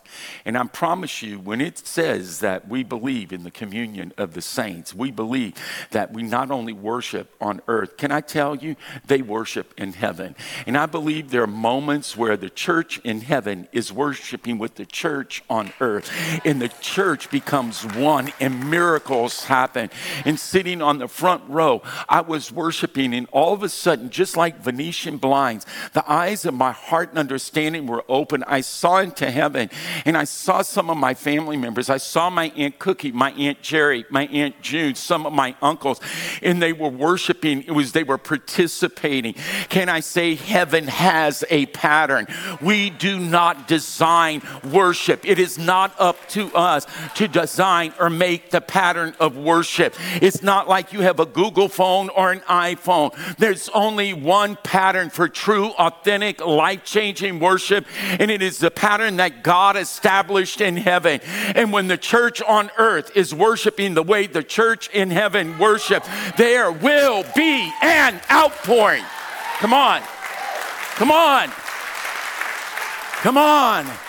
And 0.44 0.56
I 0.56 0.64
promise 0.66 1.22
you, 1.22 1.38
when 1.38 1.60
it 1.60 1.78
says 1.78 2.40
that 2.40 2.68
we 2.68 2.82
believe 2.82 3.32
in 3.32 3.42
the 3.42 3.50
communion 3.50 4.12
of 4.16 4.34
the 4.34 4.40
saints, 4.40 4.94
we 4.94 5.10
believe 5.10 5.54
that 5.90 6.12
we 6.12 6.22
not 6.22 6.50
only 6.50 6.72
worship 6.72 7.34
on 7.40 7.60
earth, 7.66 7.96
can 7.96 8.12
I 8.12 8.20
tell 8.20 8.54
you, 8.54 8.76
they 9.06 9.20
worship 9.20 9.74
in 9.76 9.92
heaven. 9.92 10.36
And 10.66 10.78
I 10.78 10.86
believe 10.86 11.30
there 11.30 11.42
are 11.42 11.48
moments 11.48 12.16
where 12.16 12.36
the 12.36 12.50
church 12.50 12.98
in 13.00 13.20
heaven 13.20 13.68
is 13.72 13.92
worshiping 13.92 14.58
with 14.58 14.76
the 14.76 14.86
church 14.86 15.42
on 15.50 15.72
earth, 15.80 16.10
and 16.44 16.62
the 16.62 16.68
church 16.80 17.30
becomes 17.30 17.84
one, 17.84 18.32
and 18.40 18.70
miracles 18.70 19.44
happen. 19.44 19.90
And 20.24 20.38
sitting 20.38 20.80
on 20.80 20.98
the 20.98 21.08
front 21.08 21.42
row, 21.48 21.82
I 22.08 22.20
was 22.20 22.52
worshiping, 22.52 23.12
and 23.12 23.26
all 23.32 23.52
of 23.52 23.62
a 23.64 23.68
sudden, 23.68 24.08
just 24.10 24.36
like 24.36 24.60
Venetian 24.60 25.18
blind 25.18 25.44
minds. 25.44 25.66
The 25.92 26.10
eyes 26.10 26.44
of 26.44 26.54
my 26.54 26.72
heart 26.72 27.10
and 27.10 27.18
understanding 27.18 27.86
were 27.86 28.04
open. 28.08 28.44
I 28.46 28.60
saw 28.60 28.98
into 28.98 29.30
heaven 29.30 29.70
and 30.04 30.16
I 30.16 30.24
saw 30.24 30.62
some 30.62 30.90
of 30.90 30.96
my 30.96 31.14
family 31.14 31.56
members. 31.56 31.90
I 31.90 31.98
saw 31.98 32.30
my 32.30 32.52
Aunt 32.56 32.78
Cookie, 32.78 33.12
my 33.12 33.32
Aunt 33.32 33.62
Jerry, 33.62 34.04
my 34.10 34.26
Aunt 34.26 34.60
June, 34.60 34.94
some 34.94 35.26
of 35.26 35.32
my 35.32 35.54
uncles, 35.62 36.00
and 36.42 36.62
they 36.62 36.72
were 36.72 36.88
worshiping. 36.88 37.62
It 37.62 37.72
was 37.72 37.92
they 37.92 38.04
were 38.04 38.18
participating. 38.18 39.34
Can 39.68 39.88
I 39.88 40.00
say 40.00 40.34
heaven 40.34 40.88
has 40.88 41.44
a 41.50 41.66
pattern? 41.66 42.26
We 42.60 42.90
do 42.90 43.18
not 43.18 43.68
design 43.68 44.42
worship. 44.72 45.24
It 45.24 45.38
is 45.38 45.58
not 45.58 45.94
up 45.98 46.28
to 46.30 46.54
us 46.54 46.86
to 47.16 47.28
design 47.28 47.92
or 47.98 48.10
make 48.10 48.50
the 48.50 48.60
pattern 48.60 49.14
of 49.20 49.36
worship. 49.36 49.94
It's 50.20 50.42
not 50.42 50.68
like 50.68 50.92
you 50.92 51.00
have 51.00 51.20
a 51.20 51.26
Google 51.26 51.68
phone 51.68 52.08
or 52.10 52.32
an 52.32 52.40
iPhone. 52.40 53.14
There's 53.36 53.68
only 53.70 54.12
one 54.12 54.56
pattern 54.62 55.10
for 55.10 55.28
true, 55.28 55.63
authentic, 55.72 56.44
life 56.44 56.84
changing 56.84 57.40
worship, 57.40 57.86
and 58.02 58.30
it 58.30 58.42
is 58.42 58.58
the 58.58 58.70
pattern 58.70 59.16
that 59.16 59.42
God 59.42 59.76
established 59.76 60.60
in 60.60 60.76
heaven. 60.76 61.20
And 61.54 61.72
when 61.72 61.88
the 61.88 61.98
church 61.98 62.42
on 62.42 62.70
earth 62.78 63.16
is 63.16 63.34
worshiping 63.34 63.94
the 63.94 64.02
way 64.02 64.26
the 64.26 64.42
church 64.42 64.88
in 64.90 65.10
heaven 65.10 65.58
worship, 65.58 66.04
there 66.36 66.70
will 66.70 67.24
be 67.34 67.72
an 67.82 68.20
outpouring. 68.30 69.04
Come 69.58 69.72
on. 69.72 70.02
Come 70.96 71.10
on. 71.10 71.50
Come 73.22 73.38
on. 73.38 74.03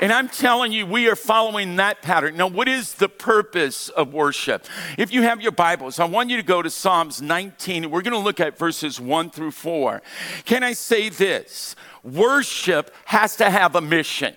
And 0.00 0.12
I'm 0.12 0.28
telling 0.28 0.70
you, 0.70 0.86
we 0.86 1.08
are 1.08 1.16
following 1.16 1.76
that 1.76 2.02
pattern. 2.02 2.36
Now, 2.36 2.46
what 2.46 2.68
is 2.68 2.94
the 2.94 3.08
purpose 3.08 3.88
of 3.88 4.12
worship? 4.12 4.66
If 4.96 5.12
you 5.12 5.22
have 5.22 5.40
your 5.40 5.50
Bibles, 5.50 5.98
I 5.98 6.04
want 6.04 6.30
you 6.30 6.36
to 6.36 6.42
go 6.44 6.62
to 6.62 6.70
Psalms 6.70 7.20
19. 7.20 7.90
We're 7.90 8.02
going 8.02 8.12
to 8.12 8.18
look 8.18 8.38
at 8.38 8.56
verses 8.56 9.00
1 9.00 9.30
through 9.30 9.50
4. 9.50 10.00
Can 10.44 10.62
I 10.62 10.72
say 10.74 11.08
this? 11.08 11.74
Worship 12.04 12.94
has 13.06 13.34
to 13.36 13.50
have 13.50 13.74
a 13.74 13.80
mission. 13.80 14.36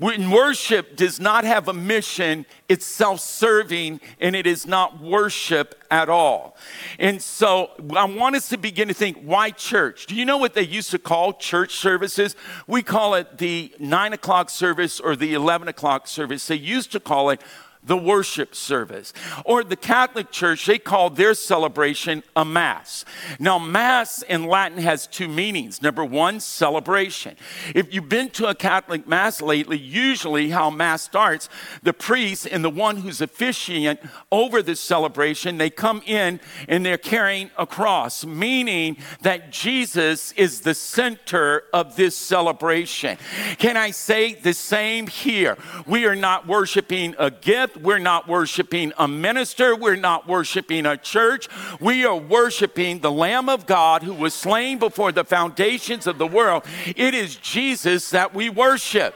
When 0.00 0.30
worship 0.30 0.96
does 0.96 1.20
not 1.20 1.44
have 1.44 1.68
a 1.68 1.74
mission, 1.74 2.46
it's 2.70 2.86
self 2.86 3.20
serving 3.20 4.00
and 4.18 4.34
it 4.34 4.46
is 4.46 4.66
not 4.66 4.98
worship 4.98 5.74
at 5.90 6.08
all. 6.08 6.56
And 6.98 7.20
so 7.20 7.72
I 7.94 8.06
want 8.06 8.34
us 8.34 8.48
to 8.48 8.56
begin 8.56 8.88
to 8.88 8.94
think 8.94 9.20
why 9.22 9.50
church? 9.50 10.06
Do 10.06 10.14
you 10.14 10.24
know 10.24 10.38
what 10.38 10.54
they 10.54 10.62
used 10.62 10.90
to 10.92 10.98
call 10.98 11.34
church 11.34 11.74
services? 11.74 12.34
We 12.66 12.82
call 12.82 13.12
it 13.12 13.36
the 13.36 13.74
nine 13.78 14.14
o'clock 14.14 14.48
service 14.48 15.00
or 15.00 15.16
the 15.16 15.34
11 15.34 15.68
o'clock 15.68 16.08
service. 16.08 16.46
They 16.46 16.54
used 16.54 16.92
to 16.92 17.00
call 17.00 17.28
it 17.28 17.42
the 17.82 17.96
worship 17.96 18.54
service. 18.54 19.12
Or 19.44 19.64
the 19.64 19.76
Catholic 19.76 20.30
Church, 20.30 20.66
they 20.66 20.78
call 20.78 21.10
their 21.10 21.34
celebration 21.34 22.22
a 22.36 22.44
Mass. 22.44 23.04
Now, 23.38 23.58
Mass 23.58 24.22
in 24.22 24.44
Latin 24.44 24.78
has 24.78 25.06
two 25.06 25.28
meanings. 25.28 25.80
Number 25.80 26.04
one, 26.04 26.40
celebration. 26.40 27.36
If 27.74 27.92
you've 27.94 28.08
been 28.08 28.30
to 28.30 28.48
a 28.48 28.54
Catholic 28.54 29.08
Mass 29.08 29.40
lately, 29.40 29.78
usually 29.78 30.50
how 30.50 30.68
Mass 30.70 31.02
starts, 31.02 31.48
the 31.82 31.92
priest 31.92 32.46
and 32.50 32.62
the 32.62 32.70
one 32.70 32.98
who's 32.98 33.20
officiant 33.20 34.00
over 34.30 34.62
the 34.62 34.76
celebration, 34.76 35.58
they 35.58 35.70
come 35.70 36.02
in 36.06 36.40
and 36.68 36.84
they're 36.84 36.98
carrying 36.98 37.50
a 37.56 37.66
cross, 37.66 38.24
meaning 38.24 38.96
that 39.22 39.50
Jesus 39.50 40.32
is 40.32 40.60
the 40.60 40.74
center 40.74 41.64
of 41.72 41.96
this 41.96 42.16
celebration. 42.16 43.16
Can 43.58 43.76
I 43.76 43.90
say 43.90 44.34
the 44.34 44.52
same 44.52 45.06
here? 45.06 45.56
We 45.86 46.04
are 46.04 46.16
not 46.16 46.46
worshiping 46.46 47.14
a 47.18 47.30
gift 47.30 47.69
we're 47.76 47.98
not 47.98 48.28
worshiping 48.28 48.92
a 48.98 49.06
minister. 49.06 49.74
We're 49.76 49.96
not 49.96 50.26
worshiping 50.26 50.86
a 50.86 50.96
church. 50.96 51.48
We 51.80 52.04
are 52.04 52.16
worshiping 52.16 53.00
the 53.00 53.12
Lamb 53.12 53.48
of 53.48 53.66
God 53.66 54.02
who 54.02 54.14
was 54.14 54.34
slain 54.34 54.78
before 54.78 55.12
the 55.12 55.24
foundations 55.24 56.06
of 56.06 56.18
the 56.18 56.26
world. 56.26 56.64
It 56.86 57.14
is 57.14 57.36
Jesus 57.36 58.10
that 58.10 58.34
we 58.34 58.48
worship. 58.48 59.14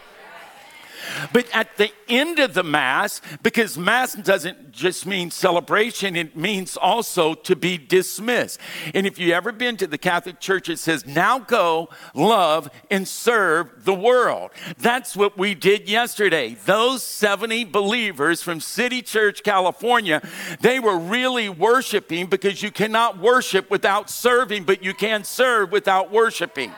But 1.32 1.46
at 1.52 1.76
the 1.76 1.90
end 2.08 2.38
of 2.38 2.54
the 2.54 2.62
Mass, 2.62 3.20
because 3.42 3.76
Mass 3.78 4.14
doesn't 4.14 4.72
just 4.72 5.06
mean 5.06 5.30
celebration, 5.30 6.16
it 6.16 6.36
means 6.36 6.76
also 6.76 7.34
to 7.34 7.56
be 7.56 7.78
dismissed. 7.78 8.60
And 8.94 9.06
if 9.06 9.18
you've 9.18 9.32
ever 9.32 9.52
been 9.52 9.76
to 9.78 9.86
the 9.86 9.98
Catholic 9.98 10.40
Church, 10.40 10.68
it 10.68 10.78
says, 10.78 11.06
now 11.06 11.38
go, 11.38 11.88
love, 12.14 12.70
and 12.90 13.06
serve 13.06 13.84
the 13.84 13.94
world. 13.94 14.50
That's 14.78 15.16
what 15.16 15.36
we 15.38 15.54
did 15.54 15.88
yesterday. 15.88 16.54
Those 16.64 17.02
70 17.02 17.64
believers 17.64 18.42
from 18.42 18.60
City 18.60 19.02
Church, 19.02 19.42
California, 19.42 20.26
they 20.60 20.80
were 20.80 20.98
really 20.98 21.48
worshiping 21.48 22.26
because 22.26 22.62
you 22.62 22.70
cannot 22.70 23.18
worship 23.18 23.70
without 23.70 24.10
serving, 24.10 24.64
but 24.64 24.82
you 24.82 24.94
can 24.94 25.24
serve 25.24 25.72
without 25.72 26.10
worshiping. 26.10 26.72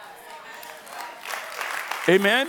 Amen. 2.09 2.49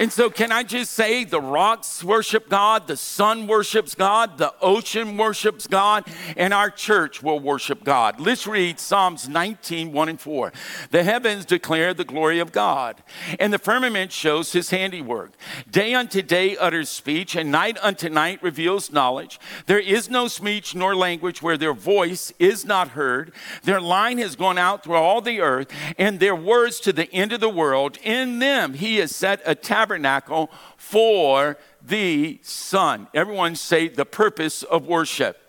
And 0.00 0.12
so, 0.12 0.28
can 0.28 0.50
I 0.50 0.64
just 0.64 0.92
say 0.92 1.22
the 1.22 1.40
rocks 1.40 2.02
worship 2.02 2.48
God, 2.48 2.88
the 2.88 2.96
sun 2.96 3.46
worships 3.46 3.94
God, 3.94 4.38
the 4.38 4.52
ocean 4.60 5.16
worships 5.16 5.68
God, 5.68 6.04
and 6.36 6.52
our 6.52 6.68
church 6.68 7.22
will 7.22 7.38
worship 7.38 7.84
God? 7.84 8.18
Let's 8.18 8.44
read 8.44 8.80
Psalms 8.80 9.28
19, 9.28 9.92
1 9.92 10.08
and 10.08 10.20
4. 10.20 10.52
The 10.90 11.04
heavens 11.04 11.44
declare 11.44 11.94
the 11.94 12.04
glory 12.04 12.40
of 12.40 12.50
God, 12.50 13.04
and 13.38 13.52
the 13.52 13.58
firmament 13.58 14.10
shows 14.10 14.52
his 14.52 14.70
handiwork. 14.70 15.34
Day 15.70 15.94
unto 15.94 16.22
day 16.22 16.56
utters 16.56 16.88
speech, 16.88 17.36
and 17.36 17.52
night 17.52 17.78
unto 17.80 18.08
night 18.08 18.42
reveals 18.42 18.90
knowledge. 18.90 19.38
There 19.66 19.78
is 19.78 20.10
no 20.10 20.26
speech 20.26 20.74
nor 20.74 20.96
language 20.96 21.40
where 21.40 21.56
their 21.56 21.72
voice 21.72 22.32
is 22.40 22.64
not 22.64 22.88
heard. 22.88 23.32
Their 23.62 23.80
line 23.80 24.18
has 24.18 24.34
gone 24.34 24.58
out 24.58 24.82
through 24.82 24.96
all 24.96 25.20
the 25.20 25.40
earth, 25.40 25.68
and 25.96 26.18
their 26.18 26.34
words 26.34 26.80
to 26.80 26.92
the 26.92 27.08
end 27.12 27.32
of 27.32 27.38
the 27.38 27.48
world. 27.48 27.96
In 28.02 28.40
them 28.40 28.74
he 28.74 28.96
has 28.96 29.14
set 29.14 29.40
a 29.46 29.54
tabernacle 29.54 29.83
tabernacle 29.84 30.50
for 30.78 31.58
the 31.82 32.40
Son. 32.42 33.06
Everyone 33.12 33.54
say 33.54 33.86
the 33.86 34.06
purpose 34.06 34.62
of 34.62 34.86
worship. 34.86 35.43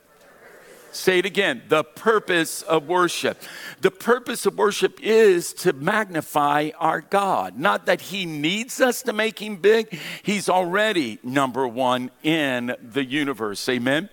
Say 0.95 1.19
it 1.19 1.25
again 1.25 1.61
the 1.67 1.83
purpose 1.83 2.61
of 2.61 2.87
worship. 2.87 3.41
The 3.81 3.91
purpose 3.91 4.45
of 4.45 4.57
worship 4.57 4.97
is 5.03 5.51
to 5.55 5.73
magnify 5.73 6.69
our 6.79 7.01
God. 7.01 7.59
Not 7.59 7.85
that 7.87 7.99
He 7.99 8.25
needs 8.25 8.79
us 8.79 9.01
to 9.01 9.11
make 9.11 9.39
Him 9.39 9.57
big, 9.57 9.99
He's 10.23 10.47
already 10.47 11.19
number 11.21 11.67
one 11.67 12.11
in 12.23 12.75
the 12.81 13.03
universe. 13.03 13.67
Amen. 13.67 14.09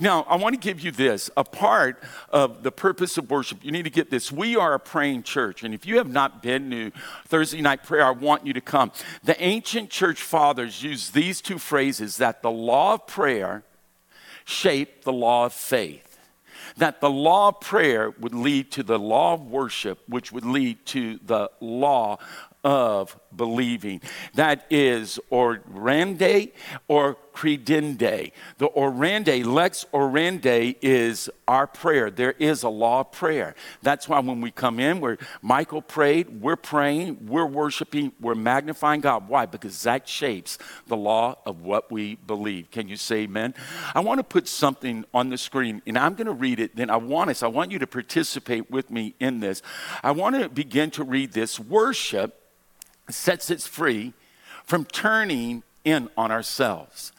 Now, 0.00 0.26
I 0.28 0.34
want 0.34 0.54
to 0.54 0.60
give 0.60 0.80
you 0.80 0.90
this 0.90 1.30
a 1.36 1.44
part 1.44 2.02
of 2.30 2.64
the 2.64 2.72
purpose 2.72 3.16
of 3.16 3.30
worship. 3.30 3.64
You 3.64 3.70
need 3.70 3.84
to 3.84 3.90
get 3.90 4.10
this. 4.10 4.32
We 4.32 4.56
are 4.56 4.74
a 4.74 4.80
praying 4.80 5.22
church. 5.22 5.62
And 5.62 5.72
if 5.72 5.86
you 5.86 5.98
have 5.98 6.10
not 6.10 6.42
been 6.42 6.68
to 6.72 6.90
Thursday 7.26 7.62
night 7.62 7.84
prayer, 7.84 8.04
I 8.04 8.10
want 8.10 8.44
you 8.44 8.52
to 8.54 8.60
come. 8.60 8.90
The 9.22 9.40
ancient 9.40 9.88
church 9.88 10.20
fathers 10.20 10.82
used 10.82 11.14
these 11.14 11.40
two 11.40 11.58
phrases 11.58 12.16
that 12.16 12.42
the 12.42 12.50
law 12.50 12.94
of 12.94 13.06
prayer 13.06 13.62
shaped 14.44 15.04
the 15.04 15.12
law 15.12 15.46
of 15.46 15.52
faith 15.52 16.13
that 16.76 17.00
the 17.00 17.10
law 17.10 17.48
of 17.48 17.60
prayer 17.60 18.10
would 18.18 18.34
lead 18.34 18.72
to 18.72 18.82
the 18.82 18.98
law 18.98 19.34
of 19.34 19.42
worship, 19.42 20.00
which 20.08 20.32
would 20.32 20.44
lead 20.44 20.84
to 20.86 21.18
the 21.24 21.50
law 21.60 22.18
of 22.64 23.18
believing. 23.36 24.00
That 24.34 24.66
is 24.70 25.18
orandi 25.30 26.52
or 26.88 27.16
credendi. 27.34 28.32
The 28.58 28.68
orandi, 28.68 29.44
lex 29.44 29.84
orandi, 29.92 30.76
is 30.80 31.28
our 31.48 31.66
prayer. 31.66 32.10
There 32.10 32.32
is 32.32 32.62
a 32.62 32.68
law 32.68 33.00
of 33.00 33.12
prayer. 33.12 33.54
That's 33.82 34.08
why 34.08 34.20
when 34.20 34.40
we 34.40 34.50
come 34.50 34.78
in, 34.78 35.00
where 35.00 35.18
Michael 35.42 35.82
prayed, 35.82 36.40
we're 36.40 36.56
praying, 36.56 37.26
we're 37.26 37.46
worshiping, 37.46 38.12
we're 38.20 38.36
magnifying 38.36 39.00
God. 39.00 39.28
Why? 39.28 39.46
Because 39.46 39.82
that 39.82 40.08
shapes 40.08 40.58
the 40.86 40.96
law 40.96 41.36
of 41.44 41.62
what 41.62 41.90
we 41.90 42.14
believe. 42.14 42.70
Can 42.70 42.88
you 42.88 42.96
say 42.96 43.22
amen? 43.22 43.54
I 43.94 44.00
want 44.00 44.18
to 44.18 44.24
put 44.24 44.46
something 44.46 45.04
on 45.12 45.28
the 45.28 45.38
screen, 45.38 45.82
and 45.86 45.98
I'm 45.98 46.14
going 46.14 46.26
to 46.26 46.32
read 46.32 46.60
it. 46.60 46.76
Then 46.76 46.88
I 46.88 46.96
want 46.96 47.30
us, 47.30 47.42
I 47.42 47.48
want 47.48 47.72
you 47.72 47.78
to 47.80 47.86
participate 47.86 48.70
with 48.70 48.90
me 48.90 49.14
in 49.18 49.40
this. 49.40 49.60
I 50.02 50.12
want 50.12 50.36
to 50.40 50.48
begin 50.48 50.90
to 50.92 51.04
read 51.04 51.32
this. 51.32 51.58
Worship 51.58 52.40
sets 53.10 53.50
us 53.50 53.66
free 53.66 54.12
from 54.64 54.84
turning 54.84 55.62
in 55.84 56.08
on 56.16 56.30
ourselves. 56.30 57.12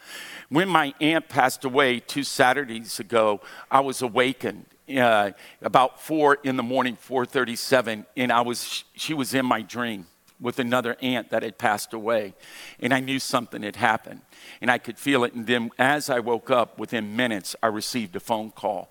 When 0.48 0.68
my 0.68 0.94
aunt 1.00 1.28
passed 1.28 1.64
away 1.64 2.00
two 2.00 2.24
Saturdays 2.24 3.00
ago, 3.00 3.40
I 3.70 3.80
was 3.80 4.02
awakened 4.02 4.66
uh, 4.96 5.32
about 5.62 6.00
four 6.00 6.38
in 6.44 6.56
the 6.56 6.62
morning, 6.62 6.96
4:37, 6.96 8.06
and 8.16 8.32
I 8.32 8.40
was 8.42 8.84
she 8.94 9.14
was 9.14 9.34
in 9.34 9.46
my 9.46 9.62
dream. 9.62 10.06
With 10.40 10.58
another 10.58 10.96
aunt 11.00 11.30
that 11.30 11.42
had 11.42 11.58
passed 11.58 11.92
away, 11.92 12.34
and 12.80 12.92
I 12.92 13.00
knew 13.00 13.18
something 13.18 13.62
had 13.62 13.76
happened, 13.76 14.20
and 14.60 14.70
I 14.70 14.78
could 14.78 14.98
feel 14.98 15.24
it. 15.24 15.34
And 15.34 15.46
then, 15.46 15.70
as 15.78 16.10
I 16.10 16.20
woke 16.20 16.50
up, 16.50 16.78
within 16.78 17.16
minutes, 17.16 17.56
I 17.62 17.68
received 17.68 18.16
a 18.16 18.20
phone 18.20 18.50
call, 18.50 18.90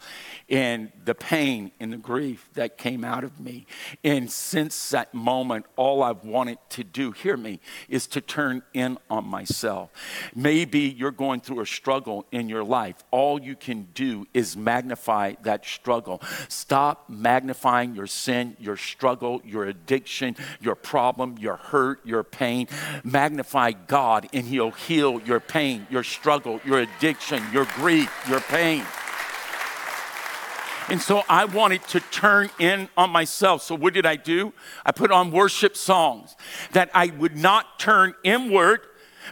and 0.49 0.91
the 1.03 1.15
pain 1.15 1.71
and 1.79 1.93
the 1.93 1.97
grief 1.97 2.49
that 2.53 2.77
came 2.77 3.03
out 3.03 3.23
of 3.23 3.39
me. 3.39 3.65
And 4.03 4.31
since 4.31 4.89
that 4.89 5.13
moment, 5.13 5.65
all 5.75 6.03
I've 6.03 6.23
wanted 6.23 6.57
to 6.69 6.83
do, 6.83 7.11
hear 7.11 7.37
me, 7.37 7.59
is 7.89 8.07
to 8.07 8.21
turn 8.21 8.63
in 8.73 8.97
on 9.09 9.25
myself. 9.25 9.91
Maybe 10.33 10.79
you're 10.79 11.11
going 11.11 11.41
through 11.41 11.61
a 11.61 11.65
struggle 11.65 12.25
in 12.31 12.49
your 12.49 12.63
life. 12.63 12.95
All 13.11 13.39
you 13.39 13.55
can 13.55 13.87
do 13.93 14.27
is 14.33 14.57
magnify 14.57 15.35
that 15.43 15.65
struggle. 15.65 16.21
Stop 16.47 17.09
magnifying 17.09 17.95
your 17.95 18.07
sin, 18.07 18.57
your 18.59 18.77
struggle, 18.77 19.41
your 19.45 19.65
addiction, 19.65 20.35
your 20.59 20.75
problem, 20.75 21.34
your 21.39 21.57
hurt, 21.57 21.99
your 22.05 22.23
pain. 22.23 22.67
Magnify 23.03 23.71
God, 23.71 24.27
and 24.33 24.45
He'll 24.45 24.71
heal 24.71 25.21
your 25.21 25.39
pain, 25.39 25.87
your 25.89 26.03
struggle, 26.03 26.59
your 26.65 26.79
addiction, 26.79 27.43
your 27.51 27.65
grief, 27.75 28.11
your 28.29 28.41
pain. 28.41 28.83
And 30.87 31.01
so 31.01 31.23
I 31.27 31.45
wanted 31.45 31.83
to 31.89 31.99
turn 31.99 32.49
in 32.59 32.89
on 32.95 33.09
myself. 33.09 33.63
So 33.63 33.73
what 33.73 33.93
did 33.93 34.05
I 34.05 34.17
do? 34.17 34.53
I 34.85 34.91
put 34.91 35.11
on 35.11 35.31
worship 35.31 35.75
songs 35.75 36.35
that 36.73 36.91
I 36.93 37.07
would 37.07 37.35
not 37.35 37.79
turn 37.79 38.13
inward 38.23 38.81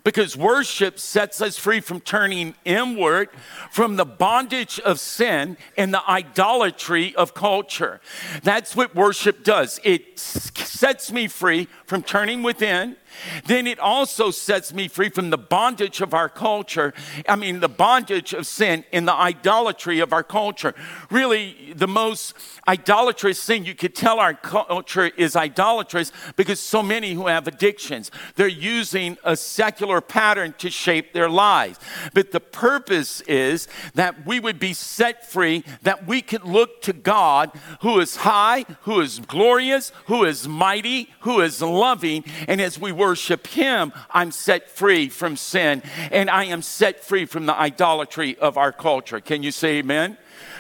because 0.04 0.36
worship 0.36 1.00
sets 1.00 1.42
us 1.42 1.58
free 1.58 1.80
from 1.80 2.00
turning 2.00 2.56
inward 2.66 3.30
from 3.72 3.96
the 3.96 4.06
bondage 4.06 4.80
of 4.80 5.00
sin 5.00 5.58
and 5.78 5.94
the 5.94 6.10
idolatry 6.10 7.16
of 7.16 7.34
culture. 7.34 8.02
That's 8.44 8.76
what 8.76 8.96
worship 8.96 9.44
does. 9.44 9.80
It 9.84 10.20
sets 10.20 11.12
me 11.12 11.28
free 11.28 11.68
from 11.86 12.04
turning 12.04 12.44
within 12.44 12.98
then 13.46 13.68
it 13.68 13.80
also 13.80 14.32
sets 14.32 14.74
me 14.74 14.88
free 14.88 15.10
from 15.10 15.30
the 15.30 15.38
bondage 15.38 16.02
of 16.02 16.14
our 16.14 16.30
culture. 16.30 16.94
I 17.28 17.36
mean, 17.36 17.60
the 17.60 17.70
bondage 17.70 18.34
of 18.34 18.48
sin 18.48 18.84
and 18.92 19.08
the 19.08 19.14
idolatry 19.14 20.00
of 20.00 20.14
our 20.14 20.24
culture. 20.24 20.74
Really, 21.10 21.74
the 21.76 21.88
most 21.88 22.34
idolatrous 22.68 23.44
thing 23.44 23.66
you 23.66 23.76
could 23.76 23.96
tell 23.96 24.20
our 24.20 24.34
culture 24.34 25.08
is 25.18 25.36
idolatrous 25.36 26.12
because 26.36 26.60
so 26.60 26.82
many 26.82 27.14
who 27.14 27.28
have 27.28 27.48
addictions, 27.48 28.12
they're 28.36 28.48
using 28.48 29.18
a 29.24 29.36
secular 29.36 30.02
pattern 30.02 30.54
to 30.60 30.70
shape 30.70 31.14
their 31.14 31.30
lives. 31.30 31.80
But 32.14 32.32
the 32.32 32.40
purpose 32.40 33.22
is 33.22 33.68
that 33.96 34.26
we 34.26 34.40
would 34.40 34.60
be 34.60 34.74
set 34.74 35.30
free, 35.30 35.64
that 35.82 36.08
we 36.08 36.22
could 36.22 36.44
look 36.44 36.82
to 36.84 36.94
God 36.94 37.52
who 37.82 38.00
is 38.00 38.18
high, 38.18 38.66
who 38.82 39.02
is 39.02 39.20
glorious, 39.20 39.92
who 40.06 40.24
is 40.24 40.48
mighty, 40.48 41.10
who 41.22 41.42
is 41.42 41.62
loving, 41.62 42.24
and 42.48 42.62
as 42.62 42.80
we 42.80 42.92
worship 43.04 43.48
Him, 43.48 43.92
I'm 44.10 44.32
set 44.32 44.70
free 44.70 45.10
from 45.10 45.36
sin 45.36 45.84
and 46.10 46.30
I 46.30 46.46
am 46.46 46.62
set 46.62 47.04
free 47.04 47.26
from 47.26 47.46
the 47.46 47.54
idolatry 47.54 48.38
of 48.38 48.58
our 48.58 48.72
culture. 48.72 49.20
Can 49.20 49.44
you 49.44 49.52
say 49.52 49.80
amen? 49.80 50.18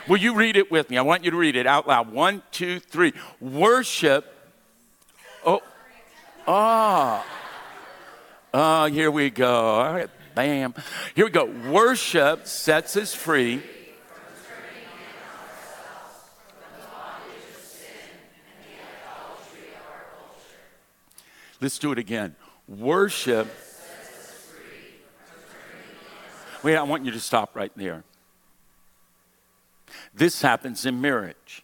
Will 0.10 0.18
you 0.18 0.36
read 0.36 0.58
it 0.58 0.70
with 0.70 0.90
me? 0.90 0.98
I 0.98 1.04
want 1.04 1.24
you 1.24 1.32
to 1.32 1.38
read 1.38 1.56
it 1.56 1.66
out 1.66 1.88
loud. 1.88 2.12
One, 2.12 2.42
two, 2.52 2.80
three. 2.80 3.14
Worship. 3.40 4.26
Oh, 5.46 5.62
ah. 6.46 7.26
Oh, 8.54 8.86
here 8.86 9.10
we 9.10 9.30
go. 9.30 9.56
All 9.80 9.94
right, 9.94 10.10
bam. 10.36 10.74
Here 11.16 11.26
we 11.26 11.32
go. 11.32 11.46
Worship 11.72 12.46
sets 12.46 12.98
us 12.98 13.16
free 13.16 13.64
Let's 21.64 21.80
do 21.80 21.94
it 21.94 21.98
again. 21.98 22.36
Worship. 22.68 23.48
Wait, 26.62 26.76
I 26.76 26.84
want 26.84 27.06
you 27.06 27.12
to 27.12 27.22
stop 27.22 27.56
right 27.56 27.72
there. 27.78 28.04
This 30.14 30.42
happens 30.42 30.86
in 30.86 31.00
marriage 31.00 31.64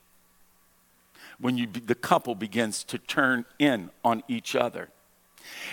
when 1.37 1.57
you, 1.57 1.67
the 1.67 1.95
couple 1.95 2.33
begins 2.33 2.85
to 2.85 2.97
turn 2.97 3.43
in 3.59 3.89
on 4.01 4.23
each 4.29 4.55
other 4.55 4.87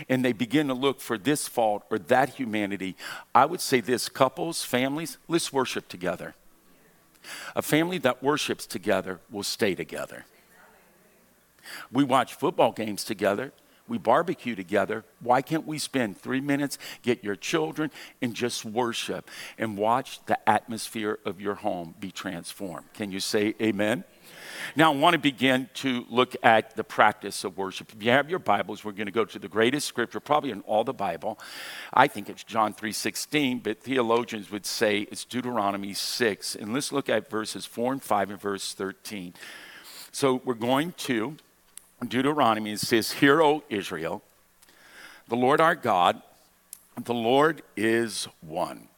and 0.09 0.25
they 0.25 0.33
begin 0.33 0.67
to 0.67 0.75
look 0.75 1.01
for 1.01 1.17
this 1.17 1.47
fault 1.47 1.85
or 1.89 1.97
that 1.97 2.31
humanity. 2.31 2.97
I 3.33 3.47
would 3.47 3.61
say 3.61 3.81
this 3.81 4.09
couples, 4.09 4.65
families, 4.65 5.19
let's 5.29 5.53
worship 5.53 5.87
together. 5.87 6.35
A 7.55 7.63
family 7.63 7.99
that 7.99 8.25
worships 8.25 8.67
together 8.67 9.21
will 9.31 9.45
stay 9.45 9.77
together. 9.77 10.25
We 11.93 12.03
watch 12.03 12.35
football 12.35 12.73
games 12.73 13.05
together 13.05 13.53
we 13.89 13.99
barbecue 13.99 14.55
together. 14.55 15.05
Why 15.21 15.43
can't 15.43 15.67
we 15.67 15.79
spend 15.79 16.19
three 16.19 16.41
minutes, 16.41 16.79
get 17.03 17.25
your 17.25 17.37
children, 17.37 17.91
and 18.21 18.35
just 18.35 18.65
worship 18.65 19.31
and 19.59 19.77
watch 19.77 20.25
the 20.27 20.49
atmosphere 20.49 21.19
of 21.25 21.41
your 21.41 21.55
home 21.55 21.95
be 21.99 22.11
transformed? 22.11 22.93
Can 22.95 23.11
you 23.11 23.21
say 23.21 23.55
amen? 23.61 24.05
Now, 24.75 24.93
I 24.93 24.97
want 24.97 25.15
to 25.15 25.19
begin 25.19 25.69
to 25.75 26.05
look 26.09 26.35
at 26.43 26.77
the 26.77 26.85
practice 26.85 27.45
of 27.45 27.57
worship. 27.57 27.93
If 27.95 28.03
you 28.03 28.11
have 28.11 28.29
your 28.29 28.39
Bibles, 28.39 28.85
we're 28.85 28.93
going 28.93 29.07
to 29.07 29.13
go 29.13 29.25
to 29.25 29.39
the 29.39 29.49
greatest 29.49 29.87
scripture, 29.87 30.21
probably 30.21 30.51
in 30.51 30.63
all 30.63 30.85
the 30.85 30.93
Bible. 30.93 31.39
I 31.93 32.09
think 32.09 32.29
it's 32.29 32.45
John 32.45 32.75
3.16, 32.75 33.63
but 33.63 33.81
theologians 33.81 34.51
would 34.51 34.67
say 34.67 35.01
it's 35.11 35.25
Deuteronomy 35.25 35.95
6. 35.95 36.57
And 36.57 36.73
let's 36.75 36.93
look 36.93 37.09
at 37.09 37.31
verses 37.31 37.67
4 37.67 37.93
and 37.93 38.03
5 38.03 38.31
and 38.31 38.41
verse 38.41 38.75
13. 38.75 39.35
So 40.13 40.41
we're 40.45 40.55
going 40.55 40.93
to 40.93 41.37
Deuteronomy, 42.07 42.77
says, 42.77 43.13
Hear, 43.13 43.43
O 43.43 43.63
Israel, 43.69 44.23
the 45.29 45.37
Lord 45.37 45.61
our 45.61 45.75
God, 45.75 46.23
the 47.03 47.15
Lord 47.15 47.63
is 47.77 48.29
one. 48.41 48.89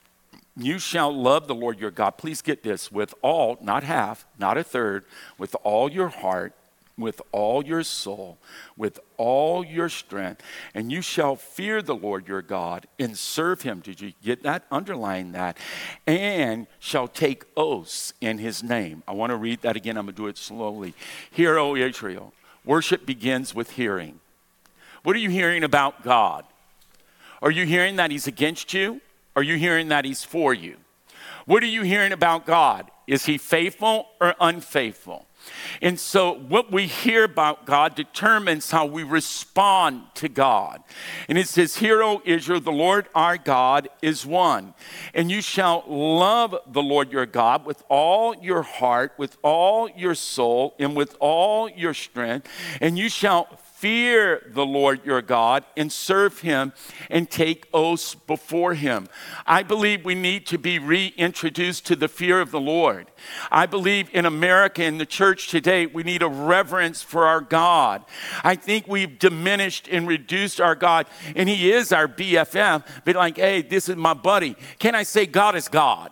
You 0.56 0.78
shall 0.80 1.14
love 1.14 1.46
the 1.46 1.54
Lord 1.54 1.78
your 1.78 1.92
God. 1.92 2.12
Please 2.12 2.42
get 2.42 2.64
this 2.64 2.90
with 2.90 3.14
all, 3.22 3.58
not 3.60 3.84
half, 3.84 4.26
not 4.38 4.58
a 4.58 4.64
third, 4.64 5.04
with 5.38 5.54
all 5.62 5.90
your 5.90 6.08
heart, 6.08 6.52
with 6.96 7.22
all 7.30 7.64
your 7.64 7.84
soul, 7.84 8.38
with 8.76 8.98
all 9.16 9.64
your 9.64 9.88
strength, 9.88 10.42
and 10.74 10.90
you 10.90 11.00
shall 11.00 11.36
fear 11.36 11.80
the 11.80 11.94
Lord 11.94 12.26
your 12.26 12.42
God 12.42 12.88
and 12.98 13.16
serve 13.16 13.62
him. 13.62 13.78
Did 13.80 14.00
you 14.00 14.12
get 14.22 14.42
that? 14.42 14.64
Underline 14.70 15.30
that. 15.32 15.56
And 16.08 16.66
shall 16.80 17.06
take 17.06 17.44
oaths 17.56 18.12
in 18.20 18.38
his 18.38 18.64
name. 18.64 19.04
I 19.06 19.12
want 19.12 19.30
to 19.30 19.36
read 19.36 19.62
that 19.62 19.76
again. 19.76 19.96
I'm 19.96 20.06
going 20.06 20.16
to 20.16 20.22
do 20.22 20.26
it 20.26 20.36
slowly. 20.36 20.92
Hear, 21.30 21.56
O 21.56 21.76
Israel, 21.76 22.32
Worship 22.68 23.06
begins 23.06 23.54
with 23.54 23.70
hearing. 23.70 24.20
What 25.02 25.16
are 25.16 25.20
you 25.20 25.30
hearing 25.30 25.64
about 25.64 26.02
God? 26.02 26.44
Are 27.40 27.50
you 27.50 27.64
hearing 27.64 27.96
that 27.96 28.10
He's 28.10 28.26
against 28.26 28.74
you? 28.74 29.00
Are 29.34 29.42
you 29.42 29.56
hearing 29.56 29.88
that 29.88 30.04
He's 30.04 30.22
for 30.22 30.52
you? 30.52 30.76
What 31.46 31.62
are 31.62 31.66
you 31.66 31.80
hearing 31.80 32.12
about 32.12 32.44
God? 32.44 32.90
Is 33.06 33.24
He 33.24 33.38
faithful 33.38 34.08
or 34.20 34.34
unfaithful? 34.38 35.24
And 35.80 35.98
so, 35.98 36.34
what 36.34 36.70
we 36.70 36.86
hear 36.86 37.24
about 37.24 37.66
God 37.66 37.94
determines 37.94 38.70
how 38.70 38.86
we 38.86 39.02
respond 39.02 40.02
to 40.14 40.28
God. 40.28 40.82
And 41.28 41.38
it 41.38 41.48
says, 41.48 41.76
Hear, 41.76 42.02
O 42.02 42.22
Israel, 42.24 42.60
the 42.60 42.72
Lord 42.72 43.08
our 43.14 43.38
God 43.38 43.88
is 44.02 44.26
one. 44.26 44.74
And 45.14 45.30
you 45.30 45.40
shall 45.40 45.84
love 45.86 46.54
the 46.66 46.82
Lord 46.82 47.12
your 47.12 47.26
God 47.26 47.64
with 47.64 47.82
all 47.88 48.34
your 48.36 48.62
heart, 48.62 49.12
with 49.18 49.36
all 49.42 49.88
your 49.88 50.14
soul, 50.14 50.74
and 50.78 50.96
with 50.96 51.16
all 51.20 51.68
your 51.68 51.94
strength. 51.94 52.48
And 52.80 52.98
you 52.98 53.08
shall 53.08 53.44
fear 53.78 54.42
the 54.52 54.66
Lord 54.66 55.04
your 55.04 55.22
God 55.22 55.64
and 55.76 55.92
serve 55.92 56.40
him 56.40 56.72
and 57.08 57.30
take 57.30 57.68
oaths 57.72 58.16
before 58.16 58.74
him. 58.74 59.06
I 59.46 59.62
believe 59.62 60.04
we 60.04 60.16
need 60.16 60.46
to 60.48 60.58
be 60.58 60.80
reintroduced 60.80 61.86
to 61.86 61.94
the 61.94 62.08
fear 62.08 62.40
of 62.40 62.50
the 62.50 62.60
Lord. 62.60 63.06
I 63.52 63.66
believe 63.66 64.10
in 64.12 64.26
America, 64.26 64.82
in 64.82 64.98
the 64.98 65.06
church 65.06 65.46
today, 65.46 65.86
we 65.86 66.02
need 66.02 66.22
a 66.22 66.28
reverence 66.28 67.02
for 67.02 67.24
our 67.26 67.40
God. 67.40 68.04
I 68.42 68.56
think 68.56 68.88
we've 68.88 69.16
diminished 69.16 69.86
and 69.88 70.08
reduced 70.08 70.60
our 70.60 70.74
God, 70.74 71.06
and 71.36 71.48
he 71.48 71.70
is 71.70 71.92
our 71.92 72.08
BFF, 72.08 72.84
but 73.04 73.14
like, 73.14 73.36
hey, 73.36 73.62
this 73.62 73.88
is 73.88 73.94
my 73.94 74.14
buddy. 74.14 74.56
Can 74.80 74.96
I 74.96 75.04
say 75.04 75.24
God 75.24 75.54
is 75.54 75.68
God? 75.68 76.10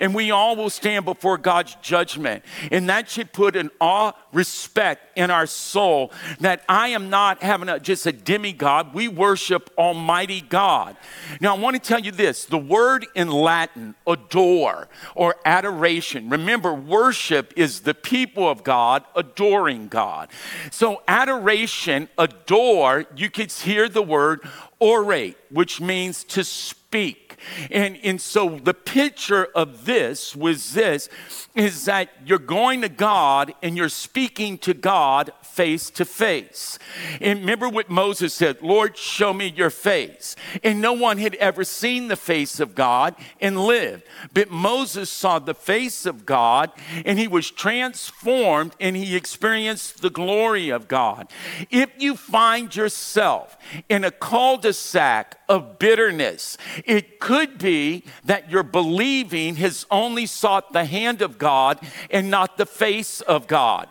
And 0.00 0.14
we 0.14 0.30
all 0.30 0.56
will 0.56 0.70
stand 0.70 1.04
before 1.04 1.38
God's 1.38 1.76
judgment. 1.82 2.44
And 2.70 2.88
that 2.88 3.08
should 3.08 3.32
put 3.32 3.56
an 3.56 3.70
awe, 3.80 4.12
respect 4.32 5.18
in 5.18 5.30
our 5.30 5.46
soul 5.46 6.12
that 6.40 6.62
I 6.68 6.88
am 6.88 7.10
not 7.10 7.42
having 7.42 7.68
a, 7.68 7.80
just 7.80 8.06
a 8.06 8.12
demigod. 8.12 8.94
We 8.94 9.08
worship 9.08 9.70
Almighty 9.76 10.40
God. 10.40 10.96
Now, 11.40 11.56
I 11.56 11.58
want 11.58 11.74
to 11.74 11.80
tell 11.82 12.00
you 12.00 12.12
this 12.12 12.44
the 12.44 12.58
word 12.58 13.06
in 13.14 13.30
Latin, 13.30 13.94
adore 14.06 14.88
or 15.14 15.36
adoration, 15.44 16.28
remember, 16.28 16.72
worship 16.72 17.52
is 17.56 17.80
the 17.80 17.94
people 17.94 18.48
of 18.48 18.64
God 18.64 19.04
adoring 19.14 19.88
God. 19.88 20.28
So, 20.70 21.02
adoration, 21.08 22.08
adore, 22.18 23.06
you 23.16 23.30
could 23.30 23.50
hear 23.52 23.88
the 23.88 24.02
word 24.02 24.40
orate, 24.80 25.36
which 25.50 25.80
means 25.80 26.24
to 26.24 26.44
speak 26.44 26.80
speak. 26.90 27.29
And, 27.70 27.98
and 28.02 28.20
so 28.20 28.58
the 28.62 28.74
picture 28.74 29.48
of 29.54 29.84
this 29.84 30.34
was 30.36 30.72
this 30.74 31.08
is 31.54 31.84
that 31.86 32.10
you're 32.24 32.38
going 32.38 32.82
to 32.82 32.88
God 32.88 33.54
and 33.62 33.76
you're 33.76 33.88
speaking 33.88 34.58
to 34.58 34.74
God 34.74 35.32
face 35.60 35.90
to 35.90 36.06
face. 36.06 36.78
And 37.20 37.40
remember 37.40 37.68
what 37.68 37.90
Moses 37.90 38.32
said 38.32 38.62
Lord, 38.62 38.96
show 38.96 39.34
me 39.34 39.52
your 39.54 39.68
face. 39.68 40.34
And 40.64 40.80
no 40.80 40.94
one 40.94 41.18
had 41.18 41.34
ever 41.34 41.64
seen 41.64 42.08
the 42.08 42.16
face 42.16 42.60
of 42.60 42.74
God 42.74 43.14
and 43.42 43.60
lived. 43.60 44.04
But 44.32 44.50
Moses 44.50 45.10
saw 45.10 45.38
the 45.38 45.52
face 45.52 46.06
of 46.06 46.24
God 46.24 46.70
and 47.04 47.18
he 47.18 47.28
was 47.28 47.50
transformed 47.50 48.74
and 48.80 48.96
he 48.96 49.14
experienced 49.14 50.00
the 50.00 50.08
glory 50.08 50.70
of 50.70 50.88
God. 50.88 51.30
If 51.68 51.90
you 51.98 52.16
find 52.16 52.74
yourself 52.74 53.58
in 53.90 54.02
a 54.02 54.10
cul 54.10 54.56
de 54.56 54.72
sac 54.72 55.36
of 55.46 55.78
bitterness, 55.78 56.56
it 56.86 57.20
could 57.20 57.58
be 57.58 58.04
that 58.24 58.50
your 58.50 58.62
believing 58.62 59.56
has 59.56 59.84
only 59.90 60.24
sought 60.24 60.72
the 60.72 60.86
hand 60.86 61.20
of 61.20 61.36
God 61.36 61.78
and 62.10 62.30
not 62.30 62.56
the 62.56 62.64
face 62.64 63.20
of 63.20 63.46
God. 63.46 63.90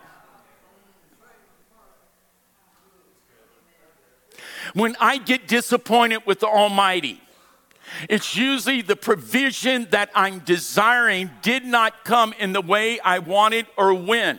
When 4.74 4.96
I 5.00 5.18
get 5.18 5.48
disappointed 5.48 6.22
with 6.26 6.40
the 6.40 6.46
Almighty, 6.46 7.20
it's 8.08 8.36
usually 8.36 8.82
the 8.82 8.96
provision 8.96 9.88
that 9.90 10.10
I'm 10.14 10.40
desiring 10.40 11.30
did 11.42 11.64
not 11.64 12.04
come 12.04 12.34
in 12.38 12.52
the 12.52 12.60
way 12.60 13.00
I 13.00 13.18
wanted 13.18 13.66
or 13.76 13.94
when. 13.94 14.38